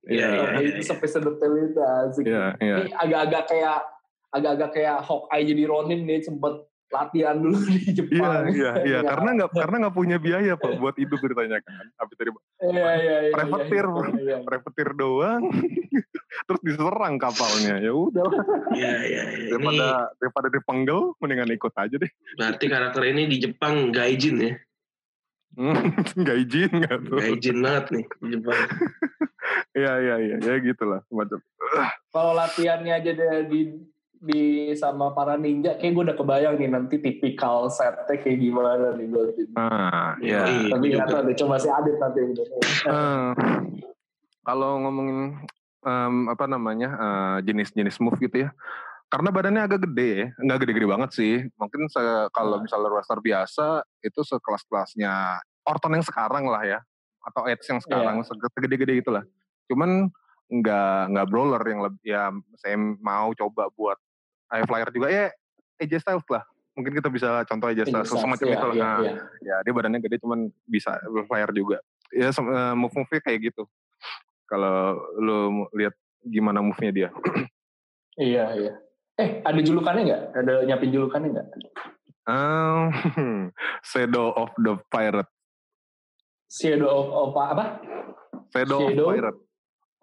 Iya, 0.04 0.28
Sampai 0.36 0.64
itu 0.66 0.82
iya. 0.82 0.88
sampai 0.90 1.08
sedetail 1.08 1.54
itu 1.62 1.80
asik. 1.80 2.24
Iya, 2.26 2.44
iya. 2.58 2.76
Ini 2.82 2.90
agak-agak 2.92 3.42
kayak 3.48 3.78
agak-agak 4.34 4.70
kayak 4.74 4.98
Hawkeye 5.06 5.46
jadi 5.46 5.62
Ronin 5.64 6.00
nih 6.04 6.20
sempet 6.26 6.66
latihan 6.94 7.34
dulu 7.34 7.58
di 7.60 7.74
Iya, 7.82 7.92
Jepang. 7.92 8.42
iya, 8.48 8.72
iya. 8.88 8.98
Karena 9.02 9.28
nggak 9.34 9.50
karena 9.50 9.76
nggak 9.82 9.94
punya 9.94 10.16
biaya 10.16 10.54
pak 10.54 10.78
buat 10.78 10.94
hidup 10.94 11.18
ceritanya 11.18 11.58
kan. 11.60 11.84
Habis 11.98 12.14
dari 12.14 12.30
Iya 12.30 12.70
iya 12.70 13.16
iya. 13.20 13.32
Privateer, 13.34 13.86
iya, 13.86 14.06
iya, 14.06 14.22
iya. 14.22 14.36
repetir 14.40 14.88
doang, 14.94 15.42
terus 16.46 16.60
diserang 16.62 17.18
kapalnya. 17.18 17.74
Ya 17.78 17.92
udah, 17.92 18.24
Iya, 18.72 18.94
iya, 19.02 19.22
iya. 19.34 19.48
Ini 19.48 19.52
daripada 19.52 19.88
daripada 20.16 20.48
dipenggal, 20.48 21.00
mendingan 21.18 21.50
ikut 21.50 21.74
aja 21.74 21.96
deh. 21.96 22.10
berarti 22.34 22.64
karakter 22.64 23.02
ini 23.04 23.22
di 23.26 23.36
Jepang 23.40 23.90
gaijin 23.90 24.36
ya. 24.38 24.52
Hmm, 25.54 25.74
Nggak 26.18 26.36
izin 26.40 26.70
nggak 26.82 26.98
tuh. 27.06 27.18
Gaijin 27.18 27.56
banget 27.58 27.84
nih 27.90 28.04
di 28.06 28.26
Jepang. 28.32 28.60
Iya, 29.74 29.92
iya, 29.98 30.14
iya, 30.18 30.36
ya 30.40 30.54
gitulah 30.58 31.02
semacam. 31.06 31.38
Kalau 32.08 32.32
latihannya 32.32 32.92
aja 32.94 33.10
di 33.46 33.60
di 34.24 34.42
sama 34.72 35.12
para 35.12 35.36
ninja, 35.36 35.76
kayak 35.76 35.92
gue 35.92 36.04
udah 36.08 36.16
kebayang 36.16 36.54
nih 36.56 36.70
nanti 36.72 36.96
tipikal 36.96 37.68
setnya 37.68 38.16
kayak 38.16 38.40
gimana 38.40 38.96
nih 38.96 39.06
gue. 39.06 39.24
Ah, 39.52 40.16
Iya, 40.16 40.40
ya. 40.40 40.44
iya. 40.48 40.68
Tapi 40.72 40.84
nggak 40.90 41.06
tahu 41.06 41.20
deh, 41.28 41.36
coba 41.36 41.54
si 41.60 41.68
Adit 41.68 41.96
nanti. 42.00 42.20
Eh, 42.88 43.30
kalau 44.40 44.80
ngomongin 44.80 45.36
em, 45.80 46.14
apa 46.26 46.44
namanya 46.48 46.88
eh, 46.96 47.36
jenis-jenis 47.44 48.00
move 48.00 48.16
gitu 48.18 48.48
ya, 48.48 48.50
karena 49.06 49.28
badannya 49.28 49.62
agak 49.62 49.84
gede 49.84 50.10
ya, 50.16 50.28
nggak 50.40 50.58
gede-gede 50.64 50.86
banget 50.88 51.10
sih. 51.12 51.34
Mungkin 51.54 51.92
se- 51.92 52.28
kalau 52.32 52.58
misalnya 52.58 52.88
wrestler 52.88 53.20
biasa 53.20 53.66
itu 54.00 54.20
sekelas-kelasnya 54.24 55.12
Orton 55.64 55.96
yang 55.96 56.04
sekarang 56.04 56.48
lah 56.48 56.64
ya, 56.64 56.78
atau 57.20 57.44
Edge 57.44 57.68
yang 57.68 57.80
sekarang 57.80 58.24
sege- 58.24 58.52
segede-gede 58.52 59.04
itulah. 59.04 59.24
Cuman 59.68 60.08
nggak 60.44 60.98
nggak 61.08 61.26
brawler 61.28 61.62
yang 61.64 61.80
lebih 61.80 62.04
ya 62.04 62.28
saya 62.60 62.76
mau 62.76 63.32
coba 63.32 63.72
buat 63.72 63.96
high 64.50 64.66
flyer 64.66 64.88
juga 64.90 65.08
ya 65.08 65.24
AJ 65.78 66.02
Styles 66.02 66.26
lah. 66.28 66.44
Mungkin 66.74 66.90
kita 66.90 67.06
bisa 67.06 67.46
contoh 67.46 67.66
AJ 67.70 67.86
Styles 67.86 68.10
semacam 68.10 68.46
Iya, 68.46 68.54
itu 68.54 68.66
lah. 68.66 68.74
iya, 68.74 68.82
Nah, 68.82 68.98
iya. 69.02 69.12
ya 69.42 69.56
dia 69.62 69.72
badannya 69.72 70.00
gede 70.00 70.16
cuman 70.18 70.50
bisa 70.66 70.98
flyer 71.26 71.50
juga 71.50 71.78
ya 72.10 72.30
sem- 72.30 72.46
eh, 72.46 72.74
move 72.74 72.94
move 72.94 73.10
kayak 73.18 73.50
gitu 73.50 73.66
kalau 74.44 74.94
lu 75.16 75.38
lihat 75.74 75.94
gimana 76.22 76.60
move 76.60 76.78
nya 76.78 76.90
dia 76.92 77.08
Iya, 78.14 78.44
iya. 78.54 78.72
Eh, 79.14 79.42
ada 79.42 79.58
julukannya 79.58 80.02
nggak? 80.06 80.22
Ada 80.34 80.52
nyiapin 80.66 80.90
julukannya 80.90 81.28
nggak? 81.34 81.46
um, 82.26 82.90
Shadow 83.90 84.30
of 84.32 84.50
the 84.56 84.78
Pirate 84.88 85.26
Shadow 86.46 86.86
of, 86.86 87.06
of 87.10 87.30
apa? 87.34 87.64
Shadow, 88.54 88.78
Shadow? 88.86 89.06
of 89.06 89.10
Pirate 89.10 89.38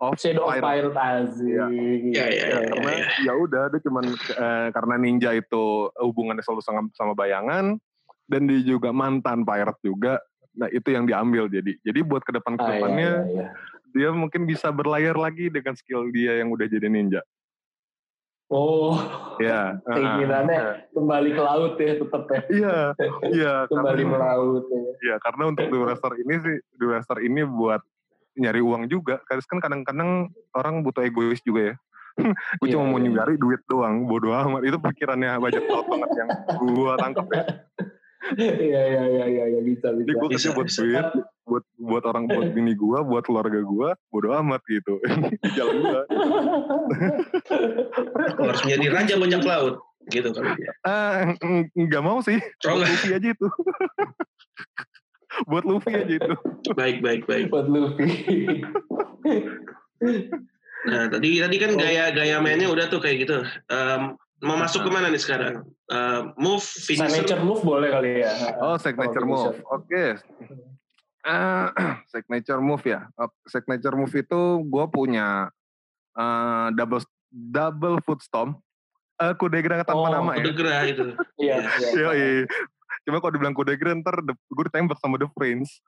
of 0.02 0.18
Shadow 0.18 0.44
of 0.44 0.58
Pirate. 0.58 0.92
Aziz. 0.92 1.46
Iya. 1.46 1.66
Iya, 1.70 1.94
iya, 2.02 2.26
Ya, 2.26 2.26
iya. 2.28 2.68
karena 2.68 2.92
ya 3.22 3.34
udah 3.38 3.64
dia 3.70 3.80
cuman 3.80 4.06
eh, 4.12 4.68
karena 4.70 4.96
ninja 4.98 5.30
itu 5.32 5.64
hubungannya 5.96 6.42
selalu 6.42 6.62
sama, 6.62 6.82
sama 6.92 7.14
bayangan 7.14 7.78
dan 8.26 8.42
dia 8.44 8.62
juga 8.66 8.90
mantan 8.90 9.44
pirate 9.44 9.78
juga 9.82 10.18
nah 10.52 10.68
itu 10.68 10.84
yang 10.88 11.06
diambil 11.06 11.48
jadi 11.48 11.80
jadi 11.80 12.00
buat 12.02 12.24
ke 12.24 12.34
depan 12.34 12.54
Ah, 12.54 12.60
iya, 12.60 12.60
ke 12.60 12.72
depannya 12.74 13.12
iya, 13.24 13.32
iya. 13.32 13.48
dia 13.94 14.10
mungkin 14.12 14.44
bisa 14.44 14.68
berlayar 14.68 15.16
lagi 15.16 15.48
dengan 15.48 15.72
skill 15.74 16.10
dia 16.10 16.36
yang 16.36 16.50
udah 16.50 16.66
jadi 16.66 16.88
ninja 16.88 17.24
Oh, 18.48 18.92
ya 19.40 19.80
ah, 19.80 19.96
keinginannya 19.96 20.92
kembali 20.92 21.30
ke 21.32 21.40
laut 21.40 21.80
ya 21.80 21.94
tetap 21.96 22.24
ya. 22.28 22.42
Iya, 22.52 22.80
iya. 23.32 23.54
Kembali 23.72 24.04
karena- 24.04 24.12
melaut 24.12 24.66
ya. 24.68 24.82
Iya, 25.00 25.16
karena 25.24 25.44
untuk 25.48 25.66
Wrestler 25.72 26.14
ini 26.20 26.36
sih, 26.36 26.56
Wrestler 26.78 27.20
ini 27.24 27.42
buat 27.48 27.80
nyari 28.38 28.62
uang 28.64 28.88
juga. 28.88 29.20
Karena 29.28 29.44
kan 29.44 29.60
kadang-kadang 29.60 30.10
orang 30.56 30.84
butuh 30.86 31.04
egois 31.04 31.42
juga 31.44 31.74
ya. 31.74 31.76
gue 32.60 32.68
Iya, 32.68 32.76
cuma 32.76 32.92
mau 32.92 33.00
iya. 33.00 33.24
nyari 33.24 33.40
duit 33.40 33.62
doang, 33.68 34.04
bodo 34.06 34.36
amat. 34.36 34.62
Itu 34.68 34.78
pikirannya 34.80 35.40
banyak 35.40 35.64
banget 35.64 36.10
yang 36.20 36.30
gue 36.60 36.92
tangkap 37.00 37.28
ya. 37.32 37.44
Iya, 38.32 38.54
iya, 38.56 38.84
iya, 38.88 39.26
iya, 39.28 39.46
iya, 39.50 39.60
bisa, 39.66 39.92
Jadi 39.92 40.14
gue 40.14 40.30
bisa. 40.32 40.54
kerja 40.54 40.54
Bisa, 40.54 40.56
buat 40.56 40.68
bisa. 40.70 40.82
duit, 40.86 41.08
buat 41.44 41.64
buat 41.76 42.04
orang, 42.06 42.24
buat 42.30 42.48
bini 42.56 42.78
gue, 42.78 43.00
buat 43.04 43.26
keluarga 43.28 43.60
gue, 43.60 43.90
bodo 44.08 44.30
amat 44.40 44.62
gitu. 44.72 45.02
Jalan 45.52 45.76
gue. 45.84 46.02
Harus 48.40 48.62
menjadi 48.64 48.88
raja 48.94 49.14
banyak 49.20 49.42
laut. 49.42 49.76
Gitu 50.08 50.32
dia. 50.32 50.72
Ah, 50.86 51.34
ng- 51.34 51.70
nggak 51.76 52.04
mau 52.06 52.24
sih. 52.24 52.38
Oh, 52.66 52.80
aja 52.80 53.18
itu. 53.20 53.48
buat 55.50 55.64
Luffy 55.64 55.92
aja 55.96 56.14
itu. 56.20 56.34
Baik, 56.80 57.02
baik, 57.04 57.24
baik. 57.28 57.48
Buat 57.52 57.68
Luffy. 57.68 58.10
Nah, 60.82 61.06
tadi 61.14 61.38
tadi 61.38 61.62
kan 61.62 61.78
gaya-gaya 61.78 62.42
mainnya 62.42 62.66
udah 62.66 62.90
tuh 62.90 62.98
kayak 62.98 63.30
gitu. 63.30 63.46
Em, 63.70 64.18
mau 64.42 64.58
masuk 64.58 64.82
ke 64.82 64.90
mana 64.90 65.14
nih 65.14 65.22
sekarang? 65.22 65.62
Em, 65.86 66.34
move, 66.42 66.66
finisher. 66.66 67.22
Signature 67.22 67.46
move 67.46 67.62
boleh 67.62 67.94
kali 67.94 68.26
ya. 68.26 68.58
Oh, 68.58 68.82
signature 68.82 69.22
Kalau 69.22 69.54
move. 69.54 69.58
Oke. 69.70 70.18
Eh, 71.22 71.66
signature 72.18 72.58
move 72.58 72.82
ya. 72.82 73.06
Signature 73.46 73.94
move 73.94 74.10
itu 74.10 74.42
gue 74.66 74.86
punya 74.90 75.54
eh, 76.18 76.68
double 76.74 77.06
double 77.30 78.02
foot 78.02 78.26
stomp. 78.26 78.58
Eh, 79.22 79.38
kuda 79.38 79.62
gerang 79.62 79.86
tanpa 79.86 80.02
Oh, 80.02 80.10
nama 80.10 80.34
ya. 80.34 80.50
Udah 80.50 80.54
gerah 80.58 80.82
itu. 80.90 81.06
Iya, 81.38 81.58
iya. 82.18 82.50
Cuma 83.08 83.18
kalau 83.18 83.34
dibilang 83.34 83.56
kuda 83.58 83.74
gerang 83.78 84.06
ntar 84.06 84.22
gue 84.26 84.64
ditembak 84.70 84.98
sama 85.02 85.18
The 85.18 85.30
Prince. 85.34 85.82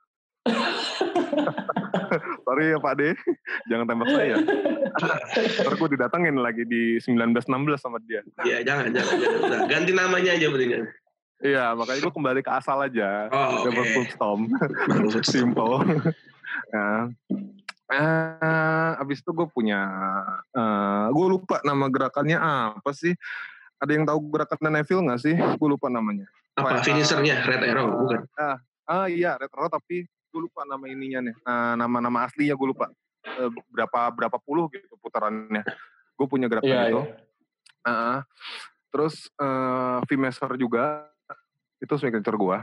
Sorry 2.44 2.74
ya 2.74 2.78
Pak 2.78 2.94
De, 3.00 3.10
jangan 3.66 3.86
tembak 3.88 4.08
saya. 4.12 4.36
Ntar 5.64 5.74
gue 5.74 5.88
didatengin 5.96 6.36
lagi 6.38 6.62
di 6.62 7.02
1916 7.02 7.74
sama 7.80 7.98
dia. 8.04 8.22
Iya, 8.46 8.62
jangan, 8.62 8.94
jangan, 8.94 9.14
jangan. 9.18 9.60
Ganti 9.66 9.92
namanya 9.96 10.30
aja 10.36 10.46
mendingan. 10.50 10.84
Iya, 11.42 11.74
makanya 11.74 12.00
gue 12.06 12.12
kembali 12.14 12.40
ke 12.46 12.52
asal 12.54 12.78
aja. 12.78 13.26
Oh, 13.28 13.66
Double 13.66 13.82
oke. 13.82 13.92
foot 13.92 14.08
stomp. 14.14 14.42
simple. 15.26 15.82
nah, 16.70 17.10
eh, 17.90 18.90
abis 19.02 19.18
itu 19.20 19.30
gue 19.34 19.48
punya, 19.50 19.80
eh 20.54 21.06
gue 21.10 21.26
lupa 21.26 21.58
nama 21.66 21.90
gerakannya 21.90 22.38
apa 22.38 22.94
sih? 22.94 23.18
Ada 23.82 23.90
yang 23.90 24.06
tahu 24.06 24.18
gerakan 24.30 24.70
Neville 24.70 25.04
nggak 25.10 25.20
sih? 25.20 25.34
Gue 25.34 25.68
lupa 25.68 25.90
namanya. 25.90 26.30
Apa 26.54 26.86
finishernya? 26.86 27.42
Red 27.42 27.62
Arrow, 27.66 27.86
bukan? 28.06 28.20
Ah, 28.38 28.56
ah 28.86 29.06
iya, 29.10 29.34
Red 29.34 29.50
Arrow 29.50 29.66
tapi 29.66 30.06
gue 30.06 30.40
lupa 30.40 30.62
nama 30.62 30.86
ininya 30.86 31.30
nih. 31.30 31.34
Eh, 31.34 31.74
nama-nama 31.74 32.26
aslinya 32.26 32.54
gue 32.54 32.68
lupa. 32.70 32.86
Eh, 33.26 33.50
berapa 33.74 34.10
berapa 34.14 34.38
puluh 34.38 34.70
gitu 34.70 34.94
putarannya. 35.02 35.66
Gue 36.14 36.26
punya 36.30 36.46
gerakan 36.46 36.70
Iya, 36.70 36.80
itu. 36.94 37.00
iya. 37.02 37.14
Ah, 37.84 38.18
terus 38.94 39.26
eh 39.34 39.98
V-Master 40.06 40.54
juga 40.54 41.10
itu 41.82 41.94
signature 41.98 42.38
gue. 42.38 42.58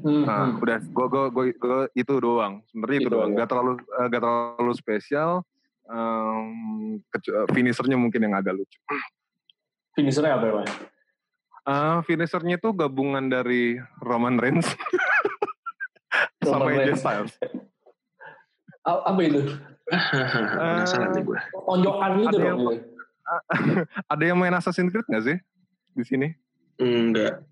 Hmm, 0.00 0.24
Nah, 0.24 0.48
hmm. 0.48 0.64
udah 0.64 0.78
gue 0.80 1.06
gue 1.12 1.24
gue 1.28 1.44
gue 1.60 1.78
itu 1.92 2.14
doang. 2.16 2.64
Sebenarnya 2.72 2.98
itu 3.04 3.08
Itu 3.12 3.16
doang. 3.20 3.30
aja. 3.36 3.38
Gak 3.44 3.48
terlalu 3.52 3.72
eh, 3.84 4.06
gak 4.08 4.22
terlalu 4.24 4.72
spesial. 4.72 5.30
Kecu- 7.12 7.34
eh, 7.36 7.46
finishernya 7.52 8.00
mungkin 8.00 8.24
yang 8.24 8.32
agak 8.32 8.56
lucu. 8.56 8.78
Finishernya 9.92 10.40
apa 10.40 10.46
ya, 10.48 10.64
Eh, 11.60 11.98
finishernya 12.02 12.56
itu 12.56 12.72
gabungan 12.72 13.26
dari 13.26 13.76
Roman 13.98 14.36
Reigns 14.36 14.64
sama 16.42 16.72
AJ. 16.72 16.96
Styles. 16.96 17.34
A- 18.82 19.04
Apa 19.06 19.20
itu? 19.20 19.40
Penasaran 20.56 21.10
nih 21.12 21.22
gue. 21.22 21.38
Tonjokan 21.60 22.10
gitu 22.18 22.26
Ada 22.28 22.38
dong. 22.38 22.46
yang- 22.48 22.60
gitu. 22.60 22.88
Ada 24.12 24.24
yang 24.24 24.38
main 24.38 24.54
Assassin's 24.54 24.90
Creed 24.90 25.06
gak 25.06 25.22
sih 25.22 25.36
di 25.92 26.02
sini? 26.02 26.28
Enggak. 26.76 27.44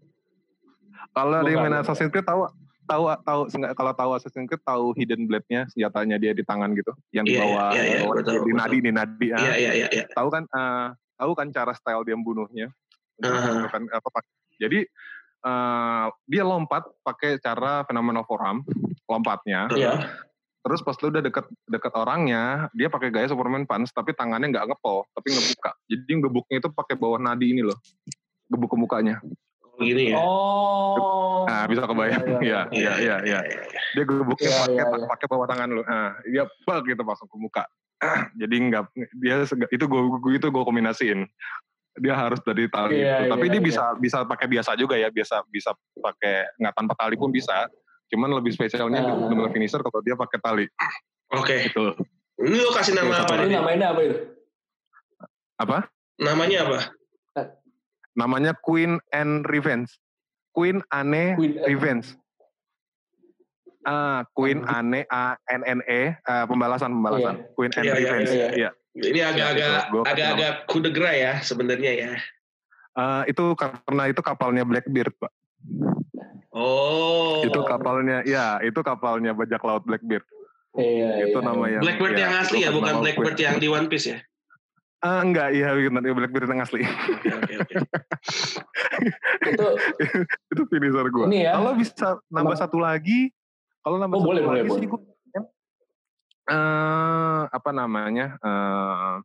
Kalau 1.13 1.39
ada 1.39 1.47
yang 1.47 1.63
main. 1.63 1.79
Assassin's 1.79 2.09
Creed 2.09 2.25
tahu 2.25 2.49
tahu 2.83 3.05
tahu 3.21 3.41
kalau 3.77 3.93
tahu 3.93 4.11
Assassin's 4.17 4.49
Creed 4.49 4.65
tahu 4.65 4.97
hidden 4.97 5.29
blade-nya 5.29 5.69
senjatanya 5.69 6.17
dia 6.17 6.33
di 6.33 6.43
tangan 6.43 6.73
gitu 6.73 6.91
yang 7.13 7.23
di 7.23 7.37
Iya, 7.37 7.45
bawah 7.45 7.69
iya, 7.71 7.83
iya, 7.85 7.99
di 8.01 8.23
tahu, 8.25 8.43
di 8.43 8.53
nadi 8.57 8.79
di 8.81 8.91
nadi 8.91 9.27
ah. 9.31 9.39
Iya 9.39 9.55
iya 9.55 9.73
iya. 9.77 9.89
iya. 9.93 10.05
tahu 10.11 10.29
kan 10.33 10.43
eh, 10.49 10.89
tahu 11.15 11.31
kan 11.37 11.47
cara 11.53 11.73
style 11.77 12.03
dia 12.03 12.17
membunuhnya 12.17 12.73
Aha. 13.23 13.67
Kan, 13.67 13.83
apa, 13.89 14.09
pak- 14.09 14.31
jadi 14.57 14.87
eh, 15.39 16.07
dia 16.27 16.43
lompat 16.43 16.87
pakai 17.01 17.39
cara 17.39 17.83
fenomena 17.83 18.23
forum 18.23 18.63
lompatnya 19.07 19.71
Iya. 19.71 19.95
terus 20.59 20.83
pas 20.83 20.99
lu 20.99 21.09
udah 21.09 21.23
deket 21.23 21.47
deket 21.65 21.95
orangnya 21.95 22.67
dia 22.73 22.87
pakai 22.87 23.09
gaya 23.09 23.25
Superman 23.25 23.63
punch 23.63 23.89
tapi 23.91 24.13
tangannya 24.13 24.51
nggak 24.51 24.67
ngepol 24.69 25.07
tapi 25.13 25.31
ngebuka 25.31 25.71
jadi 25.87 26.13
ngebuknya 26.19 26.57
itu 26.59 26.69
pakai 26.69 26.95
bawah 26.95 27.17
nadi 27.17 27.55
ini 27.55 27.63
loh 27.63 27.79
gebuk 28.47 28.69
ke 28.69 28.77
mukanya 28.77 29.23
Oh, 29.79 29.87
gini 29.87 30.11
ya. 30.11 30.19
Oh. 30.19 31.47
nah 31.47 31.63
bisa 31.65 31.87
kebayang 31.87 32.43
Iya, 32.43 32.67
ya 32.75 32.93
ya 32.99 33.17
ya 33.23 33.39
ya 33.47 33.63
dia 33.95 34.03
gebuknya 34.03 34.51
Iya, 34.51 34.59
pakai 34.61 34.75
iya, 34.75 34.85
iya. 34.91 35.07
pakai 35.07 35.27
bawah 35.31 35.47
tangan 35.47 35.69
lu 35.71 35.83
nah 35.87 36.19
dia 36.27 36.45
bak 36.67 36.83
gitu 36.83 36.99
langsung 37.01 37.31
ke 37.31 37.37
muka 37.39 37.65
jadi 38.43 38.55
nggak 38.59 38.83
dia 39.23 39.47
itu 39.71 39.85
gue 39.87 40.01
itu 40.35 40.47
gue 40.51 40.65
kombinasiin 40.67 41.31
dia 41.99 42.15
harus 42.15 42.41
dari 42.41 42.65
tali 42.67 42.99
Iya, 42.99 43.27
itu. 43.27 43.31
tapi 43.31 43.45
iya, 43.47 43.53
dia 43.53 43.61
iya. 43.61 43.67
bisa 43.67 43.83
bisa 43.97 44.19
pakai 44.23 44.47
biasa 44.47 44.71
juga 44.75 44.95
ya 44.95 45.09
biasa 45.09 45.43
bisa 45.49 45.71
pakai 45.95 46.49
nggak 46.57 46.75
tanpa 46.75 46.95
tali 46.95 47.15
pun 47.15 47.29
bisa. 47.29 47.67
Cuman 48.09 48.33
lebih 48.33 48.51
spesialnya 48.51 49.05
Ah. 49.05 49.13
di 49.13 49.25
benar 49.29 49.53
finisher 49.53 49.81
kalau 49.81 50.01
dia 50.01 50.15
pakai 50.15 50.39
tali. 50.41 50.65
Oke. 51.31 51.69
gitu. 51.69 51.93
Ini 52.39 52.57
lo 52.57 52.71
kasih 52.71 52.95
nama 52.95 53.21
apa 53.21 53.35
Ini 53.43 53.53
namanya 53.53 53.87
apa 53.93 54.01
itu? 54.01 54.17
apa? 55.59 55.79
Namanya 56.17 56.59
apa? 56.65 56.79
namanya 58.15 58.51
Queen 58.57 58.99
and 59.13 59.47
Revenge. 59.47 59.95
Queen 60.51 60.83
Ane 60.89 61.35
Queen, 61.35 61.55
Revenge. 61.63 62.19
Ah 63.83 64.27
Queen 64.35 64.65
Ane 64.65 65.07
A 65.07 65.39
N 65.49 65.63
N 65.63 65.81
E 65.85 66.15
ah, 66.25 66.45
pembalasan 66.45 66.91
pembalasan. 66.91 67.47
Queen 67.55 67.71
and 67.73 67.85
Iya, 67.85 67.95
iya, 67.95 67.99
Revenge. 68.03 68.31
iya, 68.31 68.49
iya 68.57 68.71
Ini 68.99 69.21
agak-agak 69.25 69.71
itu, 69.79 69.91
gua 69.91 70.03
agak-agak 70.05 70.53
kudegra 70.67 71.13
ya 71.13 71.33
sebenarnya 71.41 71.93
ya. 71.95 72.13
Ah, 72.93 73.23
itu 73.25 73.55
karena 73.55 74.03
itu 74.07 74.21
kapalnya 74.21 74.63
Blackbeard 74.63 75.15
pak 75.15 75.31
Oh. 76.51 77.39
itu 77.45 77.61
kapalnya 77.63 78.27
ya 78.27 78.59
itu 78.59 78.81
kapalnya 78.81 79.31
bajak 79.31 79.63
laut 79.63 79.85
Blackbeard 79.85 80.27
Iya, 80.75 81.27
itu 81.27 81.35
iya, 81.35 81.47
nama 81.47 81.65
iya. 81.65 81.73
yang 81.73 81.83
Blackbird 81.83 82.13
ya, 82.13 82.21
yang 82.21 82.33
itu 82.33 82.43
asli 82.45 82.59
ya, 82.61 82.71
bukan 82.71 82.95
Blackbird 82.99 83.35
Queen. 83.35 83.47
yang 83.47 83.57
di 83.57 83.69
One 83.69 83.87
Piece 83.87 84.07
ya. 84.09 84.19
Ah, 84.99 85.23
enggak 85.23 85.55
iya 85.55 85.71
benar 85.71 86.03
Blackbeard 86.03 86.49
yang 86.49 86.59
asli 86.59 86.83
Oke 86.83 87.31
oke 87.31 87.53
oke. 87.57 87.75
Itu 89.45 89.67
itu 90.53 90.63
finisher 90.67 91.07
gue 91.07 91.25
Ini 91.29 91.39
ya. 91.47 91.53
kalau 91.55 91.73
bisa 91.75 92.09
nambah 92.27 92.57
satu 92.57 92.79
lagi 92.79 93.31
kalau 93.81 93.97
nambah 93.97 94.17
Oh, 94.17 94.21
satu 94.21 94.29
boleh, 94.29 94.43
lagi 94.43 94.67
boleh, 94.67 94.83
sih 94.83 94.87
gua 94.87 95.01
eh 96.49 97.43
apa 97.45 97.71
namanya 97.71 98.41
eh 98.41 99.17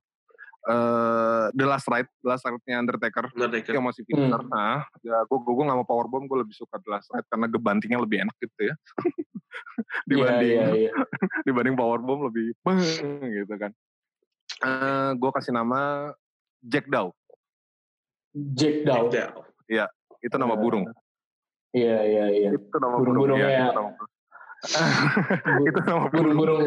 eh 0.63 1.45
The 1.51 1.65
Last 1.67 1.87
Ride 1.87 2.07
The 2.19 2.27
Last 2.27 2.43
Ride-nya 2.43 2.79
Undertaker 2.79 3.27
Undertaker. 3.31 3.73
yang 3.75 3.83
masih 3.83 4.03
finisher 4.07 4.43
nah 4.47 4.83
ya 4.99 5.23
gue 5.23 5.37
gue 5.39 5.63
gak 5.67 5.75
mau 5.79 5.87
powerbomb 5.87 6.23
gue 6.23 6.39
lebih 6.39 6.55
suka 6.55 6.79
The 6.79 6.89
Last 6.91 7.07
Ride 7.11 7.27
karena 7.27 7.47
gebantingnya 7.47 7.99
lebih 7.99 8.27
enak 8.27 8.35
gitu 8.39 8.71
ya 8.71 8.75
dibanding 10.09 10.51
Iya, 10.55 10.67
iya, 10.71 10.87
iya. 10.87 10.91
dibanding 11.47 11.75
powerbomb 11.75 12.27
lebih 12.27 12.55
gitu 13.23 13.53
kan 13.59 13.71
eh 14.63 15.09
gue 15.15 15.29
kasih 15.35 15.51
nama 15.51 16.11
Jack 16.63 16.87
Dow 16.87 17.11
Jack 18.55 18.87
Dow. 18.87 19.11
Ya. 19.67 19.87
itu 20.23 20.35
nama 20.39 20.55
burung 20.55 20.87
Iya, 21.73 21.97
iya, 22.05 22.25
iya. 22.29 22.49
itu 22.53 22.77
nama 22.77 23.01
burung 23.01 23.17
Burung-burung 23.25 23.39
ya, 23.41 23.49
ya. 23.49 23.63
itu 23.67 23.73
nama 23.75 23.91
itu 25.67 25.79
nama 25.83 26.07
burung 26.07 26.35
Burung-burung. 26.39 26.61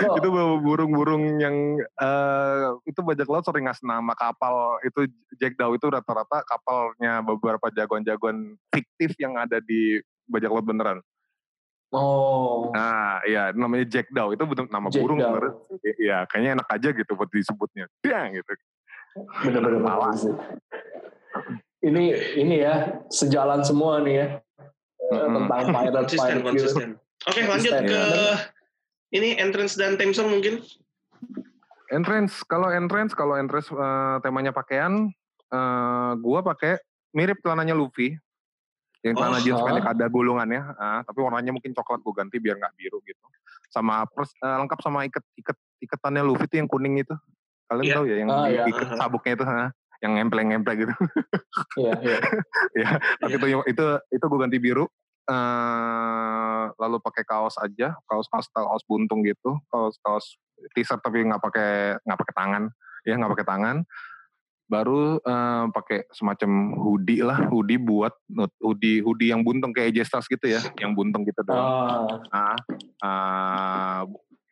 Kok 0.00 0.16
itu 0.18 0.28
bawa 0.36 0.54
burung-burung 0.58 1.24
yang 1.38 1.56
eh 1.78 2.66
itu 2.88 3.00
bajak 3.04 3.28
laut 3.28 3.44
sering 3.44 3.68
ngasih 3.68 3.84
nama 3.86 4.12
kapal 4.16 4.80
itu 4.82 5.06
Jack 5.38 5.54
Dow 5.60 5.76
itu 5.76 5.86
rata-rata 5.86 6.42
kapalnya 6.46 7.22
beberapa 7.22 7.70
jagoan-jagoan 7.70 8.58
fiktif 8.72 9.14
yang 9.20 9.38
ada 9.38 9.60
di 9.62 10.00
bajak 10.26 10.50
laut 10.50 10.66
beneran. 10.66 10.98
Oh. 11.92 12.72
Nah, 12.72 13.20
iya 13.28 13.52
namanya 13.52 13.84
Jack 13.84 14.08
Dow 14.08 14.32
itu 14.32 14.42
betul 14.48 14.66
nama 14.72 14.88
Jack 14.88 15.04
burung 15.04 15.20
Dow. 15.20 15.28
sebenarnya. 15.28 15.54
Iya, 16.00 16.18
kayaknya 16.26 16.50
enak 16.58 16.68
aja 16.72 16.88
gitu 16.96 17.12
buat 17.12 17.28
disebutnya. 17.28 17.84
Dang 18.00 18.32
gitu. 18.32 18.52
Bener-bener 19.44 19.82
Malas. 19.84 20.24
Ini 21.82 22.04
ini 22.40 22.62
ya 22.64 23.04
sejalan 23.12 23.60
semua 23.66 24.00
nih 24.00 24.14
ya 24.16 24.26
Mm-mm. 25.12 25.34
tentang 25.44 25.64
pirate 25.76 25.94
Konsisten 25.94 26.20
pirate 26.22 26.36
gitu. 26.36 26.48
konsisten. 26.48 26.88
Oke 27.22 27.40
lanjut 27.40 27.72
Konsisten, 27.72 27.82
ke 27.86 28.00
ya. 28.00 28.34
ini 29.12 29.28
entrance 29.36 29.74
dan 29.76 29.94
theme 29.94 30.10
song 30.10 30.28
mungkin. 30.28 30.58
Entrance, 31.86 32.40
kalau 32.42 32.72
entrance, 32.72 33.12
kalau 33.12 33.36
entrance 33.36 33.68
eh, 33.68 34.16
temanya 34.20 34.50
pakaian, 34.50 35.12
eh 35.52 36.12
gua 36.18 36.40
pakai 36.40 36.80
mirip 37.12 37.38
celananya 37.40 37.76
Luffy. 37.76 38.16
Yang 39.02 39.18
celana 39.18 39.34
Oh, 39.34 39.42
jeans 39.42 39.58
ah. 39.58 39.66
pendek 39.66 39.82
ada 39.84 40.06
gulungannya, 40.06 40.62
ah, 40.78 41.02
tapi 41.02 41.18
warnanya 41.18 41.50
mungkin 41.50 41.74
coklat 41.74 42.00
gue 42.00 42.14
ganti 42.14 42.38
biar 42.38 42.54
nggak 42.54 42.70
biru 42.78 43.02
gitu. 43.02 43.18
Sama 43.66 44.06
pers, 44.06 44.30
eh, 44.38 44.56
lengkap 44.62 44.78
sama 44.78 45.02
iket 45.02 45.26
iket 45.34 45.58
iketannya 45.82 46.22
Luffy 46.22 46.46
itu 46.46 46.62
yang 46.62 46.70
kuning 46.70 47.02
itu. 47.02 47.10
Kalian 47.66 47.82
Iya. 47.82 47.94
tahu 47.98 48.04
ya 48.06 48.16
yang 48.22 48.28
Ah, 48.30 48.46
iya. 48.46 48.62
iket 48.70 48.88
sabuknya 48.94 49.32
itu, 49.34 49.44
ah, 49.44 49.68
yang 50.00 50.12
ngempleng-ngempleng 50.16 50.78
gitu. 50.86 50.94
Iya, 51.82 51.92
iya. 51.98 52.18
ya, 52.86 52.88
tapi 53.18 53.34
itu 53.36 53.46
itu 53.66 53.84
itu 54.14 54.24
gue 54.24 54.38
ganti 54.38 54.58
biru. 54.62 54.86
Eh 55.28 56.64
lalu 56.78 56.96
pakai 56.98 57.22
kaos 57.22 57.54
aja, 57.62 57.94
kaos 58.06 58.26
kaos 58.26 58.46
kaos 58.50 58.82
buntung 58.86 59.22
gitu, 59.22 59.58
kaos 59.70 59.98
kaos 60.02 60.38
t-shirt 60.74 61.02
tapi 61.02 61.26
nggak 61.26 61.42
pakai 61.42 61.70
nggak 62.02 62.18
pakai 62.18 62.34
tangan, 62.34 62.64
ya 63.06 63.14
nggak 63.18 63.32
pakai 63.38 63.48
tangan. 63.48 63.76
Baru 64.70 65.20
eh, 65.20 65.64
pakai 65.68 66.08
semacam 66.10 66.50
hoodie 66.80 67.20
lah, 67.20 67.50
hoodie 67.52 67.78
buat 67.78 68.16
hoodie 68.62 69.04
hoodie 69.04 69.30
yang 69.30 69.44
buntung 69.44 69.70
kayak 69.70 69.94
Styles 70.06 70.26
gitu 70.26 70.46
ya, 70.48 70.60
yang 70.80 70.96
buntung 70.96 71.22
gitu 71.28 71.44
doang. 71.44 71.68
Ah, 72.32 72.32
Ah, 72.32 72.56
ah, 73.04 74.00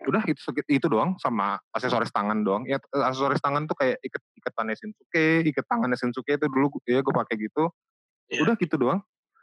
udah 0.08 0.22
itu 0.24 0.40
itu 0.68 0.86
doang 0.88 1.16
sama 1.20 1.60
aksesoris 1.72 2.12
tangan 2.12 2.40
doang. 2.40 2.64
Ya 2.64 2.80
aksesoris 2.92 3.40
tangan 3.40 3.68
tuh 3.68 3.76
kayak 3.76 4.00
iket 4.00 4.22
iketannya 4.40 4.74
Shinsuke, 4.76 5.26
iket 5.44 5.66
tangannya 5.68 5.96
Shinsuke 5.96 6.36
itu 6.36 6.46
dulu 6.48 6.72
ya 6.88 7.00
gue 7.00 7.14
pakai 7.14 7.36
gitu. 7.36 7.68
Iya. 8.32 8.40
Udah 8.44 8.54
gitu 8.56 8.76
doang. 8.80 9.00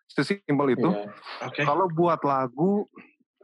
Sesimpel 0.07 0.79
itu. 0.79 0.89
iya. 0.89 1.11
Oke. 1.45 1.61
Kalau 1.67 1.85
buat 1.91 2.23
lagu 2.23 2.87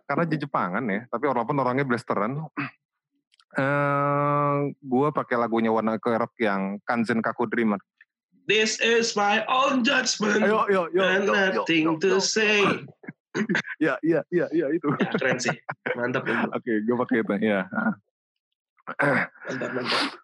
karena 0.08 0.24
di 0.28 0.38
Jepangan 0.40 0.84
ya, 0.88 1.06
tapi 1.12 1.26
walaupun 1.28 1.56
orangnya 1.60 1.86
blasteran, 1.88 2.40
eh 3.60 4.58
gua 4.82 5.08
pakai 5.14 5.36
lagunya 5.38 5.70
warna 5.70 6.00
kerap 6.00 6.32
yang 6.40 6.80
Kanzen 6.88 7.22
Kaku 7.22 7.46
Dreamer. 7.48 7.80
This 8.44 8.76
is 8.84 9.16
my 9.16 9.48
own 9.48 9.88
judgment 9.88 10.44
Ayo, 10.44 10.68
yo, 10.68 10.92
yo, 10.92 11.04
and 11.08 11.24
yo, 11.24 11.32
yo, 11.32 11.64
nothing 11.64 11.96
yo, 11.96 12.02
to 12.04 12.10
yo. 12.18 12.20
say. 12.20 12.60
Ya, 13.82 13.98
iya, 14.06 14.22
iya, 14.30 14.46
iya 14.54 14.70
itu. 14.70 14.86
Ya, 14.94 15.10
keren 15.18 15.42
sih. 15.42 15.58
Mantap, 15.98 16.22
Oke, 16.54 16.86
gue 16.86 16.96
pakai 17.02 17.26
itu. 17.26 17.34
Ya. 17.42 17.66
mantap. 19.50 19.70
mantap. 19.74 20.23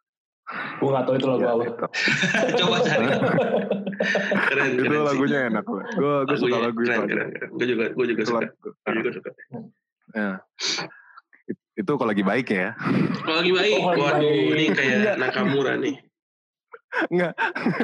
Gue 0.49 0.89
gak 0.89 1.03
tau 1.05 1.13
itu 1.13 1.27
lagu 1.27 1.41
Ya, 1.41 1.51
apa. 1.53 1.85
Coba 2.59 2.77
cari. 2.81 3.05
Keren, 4.49 4.69
itu 4.73 4.81
keren 4.81 4.95
sih. 4.95 5.07
lagunya 5.11 5.39
enak. 5.51 5.63
Gue 5.67 6.15
gue 6.25 6.37
suka 6.39 6.57
lagu 6.57 6.79
itu. 6.79 6.87
keren, 6.89 6.99
aja. 6.99 7.11
keren, 7.11 7.29
keren. 7.29 7.49
Gue 7.51 7.65
juga, 7.67 7.85
gue 7.91 8.05
juga 8.07 8.21
Itu 8.21 8.29
suka. 8.31 8.41
Gue 8.63 8.93
juga 8.97 9.09
suka. 9.13 9.29
Ya. 10.09 10.29
It- 11.45 11.65
Itu 11.75 11.91
kalau 11.95 12.09
lagi 12.09 12.23
baik 12.23 12.47
ya. 12.49 12.73
Kalau 13.19 13.37
lagi 13.39 13.51
baik, 13.51 13.77
Oh, 13.77 13.93
waduh, 13.93 14.19
baik. 14.19 14.49
ini 14.49 14.65
kayak. 14.71 15.15
Nakamura 15.15 15.73
nih. 15.75 15.95
Enggak. 17.07 17.33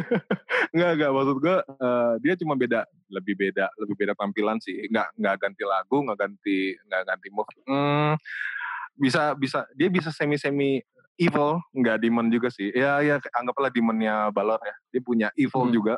enggak, 0.73 0.91
enggak 0.97 1.11
maksud 1.13 1.37
gue 1.37 1.57
eh, 1.61 2.13
dia 2.19 2.33
cuma 2.35 2.57
beda 2.57 2.81
lebih 3.05 3.37
beda 3.37 3.69
lebih 3.77 3.95
beda 3.95 4.13
tampilan 4.17 4.57
sih. 4.57 4.89
Enggak 4.89 5.13
enggak 5.13 5.35
ganti 5.37 5.63
lagu, 5.63 6.01
enggak 6.01 6.19
ganti 6.25 6.73
enggak 6.81 7.01
ganti 7.05 7.27
move. 7.29 7.51
Hmm, 7.69 8.17
bisa 8.97 9.37
bisa 9.37 9.67
dia 9.77 9.87
bisa 9.87 10.09
semi 10.09 10.41
semi 10.41 10.81
evil, 11.15 11.59
enggak 11.71 11.99
demon 11.99 12.27
juga 12.27 12.47
sih. 12.49 12.71
Ya 12.71 12.99
ya 12.99 13.15
anggaplah 13.33 13.71
demonnya 13.71 14.29
Balor 14.29 14.59
ya. 14.61 14.75
Dia 14.91 15.01
punya 15.01 15.27
evil 15.35 15.67
Hmm. 15.67 15.73
juga. 15.73 15.93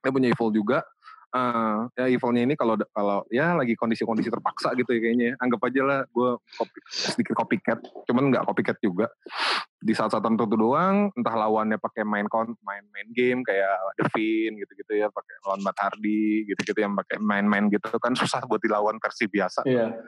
Dia 0.00 0.10
punya 0.12 0.28
evil 0.30 0.50
juga. 0.52 0.80
Eh, 1.28 1.78
ya 2.00 2.08
evilnya 2.08 2.40
ini 2.40 2.56
kalau 2.56 2.72
kalau 2.88 3.20
ya 3.28 3.52
lagi 3.52 3.76
kondisi-kondisi 3.76 4.32
terpaksa 4.32 4.72
gitu 4.72 4.96
ya 4.96 5.00
kayaknya. 5.04 5.26
ya. 5.28 5.34
Anggap 5.44 5.60
aja 5.68 5.80
lah 5.84 6.00
gue 6.08 6.30
copy, 6.56 6.78
sedikit 6.88 7.36
copycat, 7.36 7.78
cuman 8.08 8.32
nggak 8.32 8.48
copycat 8.48 8.80
juga 8.80 9.12
di 9.76 9.92
saat-saat 9.92 10.24
tertentu 10.24 10.56
doang 10.56 11.12
entah 11.14 11.36
lawannya 11.36 11.76
pakai 11.76 12.02
main 12.02 12.24
kon 12.26 12.56
main 12.64 12.82
main 12.90 13.08
game 13.12 13.44
kayak 13.44 13.68
Devin 13.94 14.56
gitu-gitu 14.56 14.92
ya 14.96 15.12
pakai 15.12 15.36
lawan 15.44 15.60
Matt 15.62 15.78
Hardy 15.78 16.48
gitu-gitu 16.48 16.80
yang 16.80 16.96
pakai 16.96 17.20
main-main 17.20 17.68
gitu 17.70 17.86
kan 18.00 18.16
susah 18.16 18.42
buat 18.48 18.58
dilawan 18.58 18.96
versi 18.98 19.28
biasa 19.28 19.62
Iya. 19.68 20.00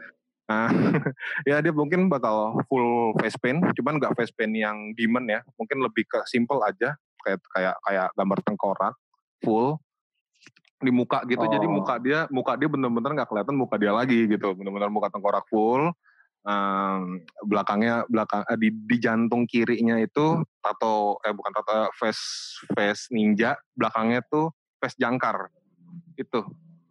Nah 0.50 0.66
ya 1.48 1.62
dia 1.62 1.70
mungkin 1.70 2.10
bakal 2.10 2.58
full 2.66 3.14
face 3.22 3.38
paint 3.38 3.62
cuman 3.78 4.02
nggak 4.02 4.18
face 4.18 4.34
paint 4.34 4.50
yang 4.50 4.90
demon 4.98 5.30
ya. 5.30 5.46
Mungkin 5.54 5.78
lebih 5.78 6.10
ke 6.10 6.18
simple 6.26 6.58
aja 6.66 6.98
kayak 7.22 7.38
kayak 7.54 7.76
kayak 7.86 8.08
gambar 8.18 8.38
tengkorak 8.42 8.94
full 9.38 9.78
di 10.82 10.90
muka 10.90 11.22
gitu. 11.30 11.46
Jadi 11.46 11.66
Oh. 11.70 11.78
muka 11.78 11.94
dia 12.02 12.26
muka 12.34 12.58
dia 12.58 12.66
bener-bener 12.66 13.14
nggak 13.14 13.30
kelihatan 13.30 13.54
muka 13.54 13.78
dia 13.78 13.94
lagi 13.94 14.26
gitu. 14.26 14.50
Bener-bener 14.58 14.90
muka 14.90 15.06
tengkorak 15.14 15.46
full 15.46 15.94
Em, 16.40 17.20
belakangnya 17.44 18.08
belakang 18.08 18.40
eh, 18.48 18.56
di, 18.56 18.72
di 18.72 18.96
jantung 18.96 19.44
kirinya 19.44 20.00
itu 20.00 20.40
tato 20.64 21.20
eh 21.20 21.36
bukan 21.36 21.52
tato 21.52 21.92
face 21.92 22.56
face 22.72 23.12
ninja 23.12 23.60
belakangnya 23.76 24.24
tuh 24.24 24.48
face 24.80 24.96
jangkar 24.96 25.52
itu 26.16 26.40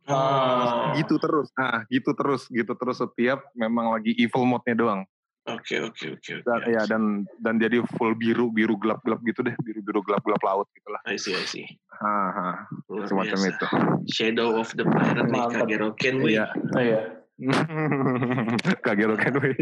Oh, 0.10 0.90
gitu 0.98 1.16
terus 1.18 1.54
nah 1.54 1.86
gitu 1.86 2.12
terus 2.14 2.50
gitu 2.50 2.74
terus 2.74 2.98
setiap 2.98 3.46
memang 3.54 3.94
lagi 3.94 4.18
evil 4.18 4.44
mode-nya 4.44 4.74
doang 4.74 5.02
Oke 5.46 5.82
oke 5.82 6.14
oke. 6.14 6.34
dan 6.46 6.60
ya 6.66 6.82
dan 6.86 7.04
dan 7.42 7.58
jadi 7.58 7.82
full 7.98 8.14
biru 8.14 8.50
biru 8.50 8.78
gelap 8.78 9.02
gelap 9.02 9.18
gitu 9.22 9.42
deh 9.42 9.54
biru 9.62 9.82
biru 9.82 10.02
gelap 10.02 10.22
gelap 10.22 10.42
laut 10.42 10.68
gitulah 10.74 11.02
I 11.06 11.18
see 11.18 11.34
I 11.34 11.42
see. 11.42 11.66
Haha, 11.90 12.70
Luar 12.86 13.10
semacam 13.10 13.38
biasa. 13.38 13.50
itu 13.50 13.66
Shadow 14.08 14.56
of 14.56 14.70
the 14.74 14.86
Pirate 14.86 15.26
nih. 15.26 15.42
Kagero 15.52 15.90
Kenway. 15.94 16.38
iya 16.38 16.46
Oh 16.54 16.80
iya. 16.80 17.02
Kagero 18.86 19.16
Kenway 19.16 19.56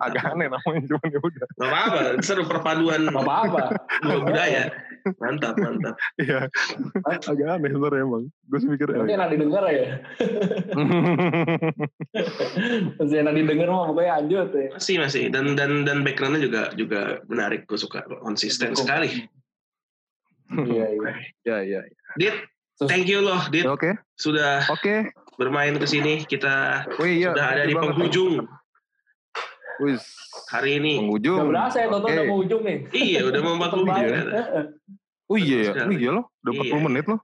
agak 0.00 0.24
aneh 0.24 0.48
namanya 0.48 0.80
cuman 0.88 1.08
ya 1.08 1.18
udah 1.20 1.46
Gak 1.52 1.68
apa-apa, 1.68 2.00
seru 2.22 2.42
perpaduan 2.46 3.00
Gak 3.06 3.20
apa-apa. 3.20 3.62
dua 4.00 4.18
budaya. 4.24 4.62
Mantap, 5.20 5.54
mantap. 5.56 5.94
iya 6.22 6.48
agak 7.06 7.48
aneh 7.58 7.70
sebenarnya 7.72 8.04
emang 8.04 8.24
gue 8.30 8.58
sih 8.58 8.68
mikir 8.68 8.86
Berarti 8.90 9.12
eh. 9.12 9.16
enak 9.16 9.28
didengar 9.32 9.64
ya. 9.70 9.80
Masih 12.98 13.16
enak 13.22 13.34
didengar 13.36 13.68
mah 13.70 13.86
pokoknya 13.90 14.12
lanjut 14.20 14.48
ya. 14.52 14.68
Masih 14.76 14.96
masih 15.00 15.24
dan 15.32 15.54
dan 15.54 15.86
dan 15.86 16.02
backgroundnya 16.02 16.42
juga 16.42 16.62
juga 16.74 17.00
menarik. 17.30 17.64
Gue 17.64 17.78
suka 17.78 18.04
konsisten 18.20 18.74
Cukup. 18.74 18.84
sekali. 18.84 19.10
Iya 20.50 20.86
iya. 20.90 21.10
ya 21.48 21.58
ya 21.62 21.80
Dit, 22.18 22.34
thank 22.90 23.06
you 23.06 23.22
loh, 23.22 23.38
Dit 23.54 23.70
oke 23.70 23.94
sudah 24.18 24.66
oke 24.66 25.14
bermain 25.38 25.78
ke 25.78 25.86
sini. 25.86 26.26
Kita 26.26 26.84
Wih, 26.98 27.22
iya, 27.22 27.30
sudah 27.32 27.46
ada 27.54 27.62
di 27.64 27.74
penghujung 27.78 28.50
Wis, 29.80 30.04
hari 30.46 30.76
ini. 30.76 31.00
penghujung 31.00 31.40
Gak 31.40 31.50
berasa 31.50 31.76
ya, 31.80 31.88
Toto 31.88 32.04
Oke. 32.04 32.12
udah 32.12 32.24
mau 32.26 32.38
ujung 32.38 32.62
nih. 32.62 32.78
Iya, 32.92 33.20
udah 33.26 33.40
mau 33.40 33.54
40 33.64 33.88
menit. 33.88 34.24
Oh 35.24 35.38
iya 35.38 35.58
ya 35.62 35.86
oh 35.86 35.94
iya 35.94 36.10
loh 36.10 36.24
udah 36.42 36.52
40 36.52 36.66
Iya. 36.66 36.78
menit 36.82 37.04
loh 37.06 37.20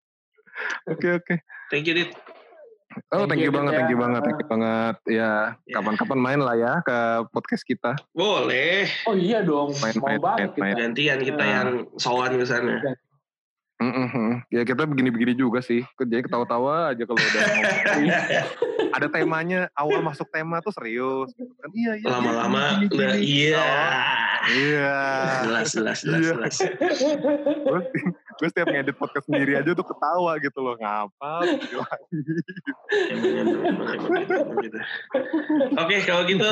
oke 0.92 1.08
oke 1.16 1.34
Thank 1.66 1.88
you, 1.88 1.96
Dit. 1.96 2.12
Oh, 3.08 3.24
Thank 3.24 3.28
thank 3.28 3.40
you, 3.40 3.48
you 3.48 3.56
banget, 3.56 3.72
thank 3.74 3.88
you 3.88 3.98
ya. 3.98 4.04
banget, 4.04 4.20
thank 4.22 4.38
you 4.38 4.46
banget. 4.46 4.96
Ya, 5.04 5.32
Ya. 5.64 5.74
kapan-kapan 5.74 6.16
main 6.16 6.40
lah 6.40 6.54
ya 6.54 6.72
ke 6.80 6.96
podcast 7.28 7.60
kita. 7.62 7.92
Boleh. 8.12 8.86
Oh 9.04 9.12
iya 9.12 9.40
dong, 9.40 9.74
Main, 9.76 9.94
mau 9.96 10.06
main, 10.06 10.20
banget 10.22 10.50
main, 10.54 10.72
kita. 10.72 10.80
Gantian 10.80 11.18
kita 11.20 11.40
Nah. 11.40 11.50
yang 11.50 11.68
sowan 11.96 12.36
ke 12.36 12.44
sana. 12.44 12.80
Mm-mm. 13.76 14.40
Ya 14.48 14.64
kita 14.64 14.88
begini-begini 14.88 15.36
juga 15.36 15.60
sih. 15.60 15.84
Jadi 16.00 16.24
ketawa-tawa 16.24 16.96
aja 16.96 17.04
kalau 17.04 17.20
udah 17.20 17.40
ngomong. 17.44 17.68
ada 18.96 19.06
temanya, 19.12 19.60
awal 19.76 20.00
masuk 20.00 20.24
tema 20.32 20.64
tuh 20.64 20.72
serius. 20.72 21.28
Kan 21.36 21.70
iya, 21.76 21.92
iya. 22.00 22.06
Lama-lama 22.08 22.80
gini. 22.80 23.52
iya. 23.52 23.68
Iya. 24.46 25.00
Jelas, 25.44 25.68
jelas, 25.76 25.98
jelas, 26.00 26.20
Iya. 26.24 26.32
jelas. 26.32 26.54
Gue, 27.66 27.80
gue 28.40 28.48
setiap 28.48 28.66
ngedit 28.72 28.96
podcast 28.96 29.26
sendiri 29.28 29.60
aja 29.60 29.70
tuh 29.76 29.84
ketawa 29.84 30.32
gitu 30.40 30.58
loh. 30.64 30.74
Ngapa? 30.80 31.32
Gitu 31.44 31.76
gitu, 33.12 33.56
gitu. 34.64 34.78
Oke, 35.76 35.96
kalau 36.08 36.22
gitu 36.24 36.48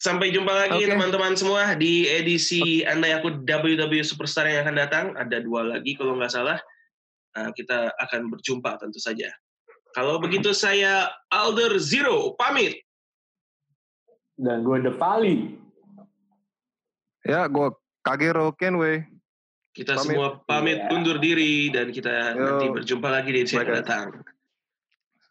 sampai 0.00 0.32
jumpa 0.32 0.48
lagi 0.48 0.88
teman-teman 0.88 1.36
semua 1.36 1.76
di 1.76 2.08
edisi 2.08 2.82
Andai 2.88 3.20
Aku 3.20 3.44
WW 3.44 4.00
Superstar 4.00 4.48
yang 4.48 4.64
akan 4.64 4.76
datang. 4.80 5.06
Ada 5.14 5.44
dua 5.44 5.76
lagi 5.76 5.92
kalau 5.94 6.16
nggak 6.16 6.32
salah. 6.32 6.58
Nah, 7.36 7.52
kita 7.54 7.94
akan 8.00 8.32
berjumpa 8.32 8.80
tentu 8.80 8.98
saja. 8.98 9.28
Kalau 9.94 10.18
begitu 10.18 10.50
saya 10.50 11.12
Alder 11.30 11.76
Zero 11.78 12.34
pamit. 12.34 12.80
Dan 14.40 14.64
gue 14.64 14.80
The 14.80 14.94
Valley. 14.96 15.60
Ya, 17.22 17.44
gue 17.46 17.68
Kagero 18.00 18.56
Kenway. 18.56 19.04
Kita 19.70 19.94
Pamit. 19.94 20.06
semua 20.16 20.28
pamit 20.50 20.82
Iya. 20.82 20.90
undur 20.90 21.22
diri 21.22 21.70
dan 21.70 21.94
kita 21.94 22.34
Yo. 22.34 22.42
nanti 22.42 22.66
berjumpa 22.74 23.06
lagi 23.06 23.30
di 23.30 23.38
edisi 23.46 23.54
yang 23.54 23.68
akan 23.70 23.76
datang. 23.78 24.06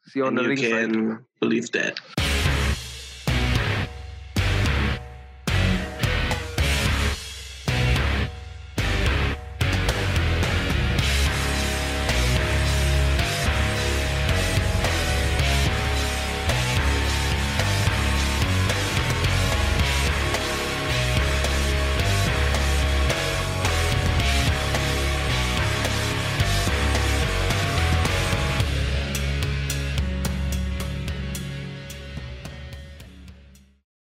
See 0.07 0.23
you 0.23 0.29
on 0.29 0.31
And 0.31 0.37
the 0.39 0.43
you 0.45 0.49
ring 0.55 0.61
can 0.63 0.91
believe 1.43 1.67
that. 1.75 1.99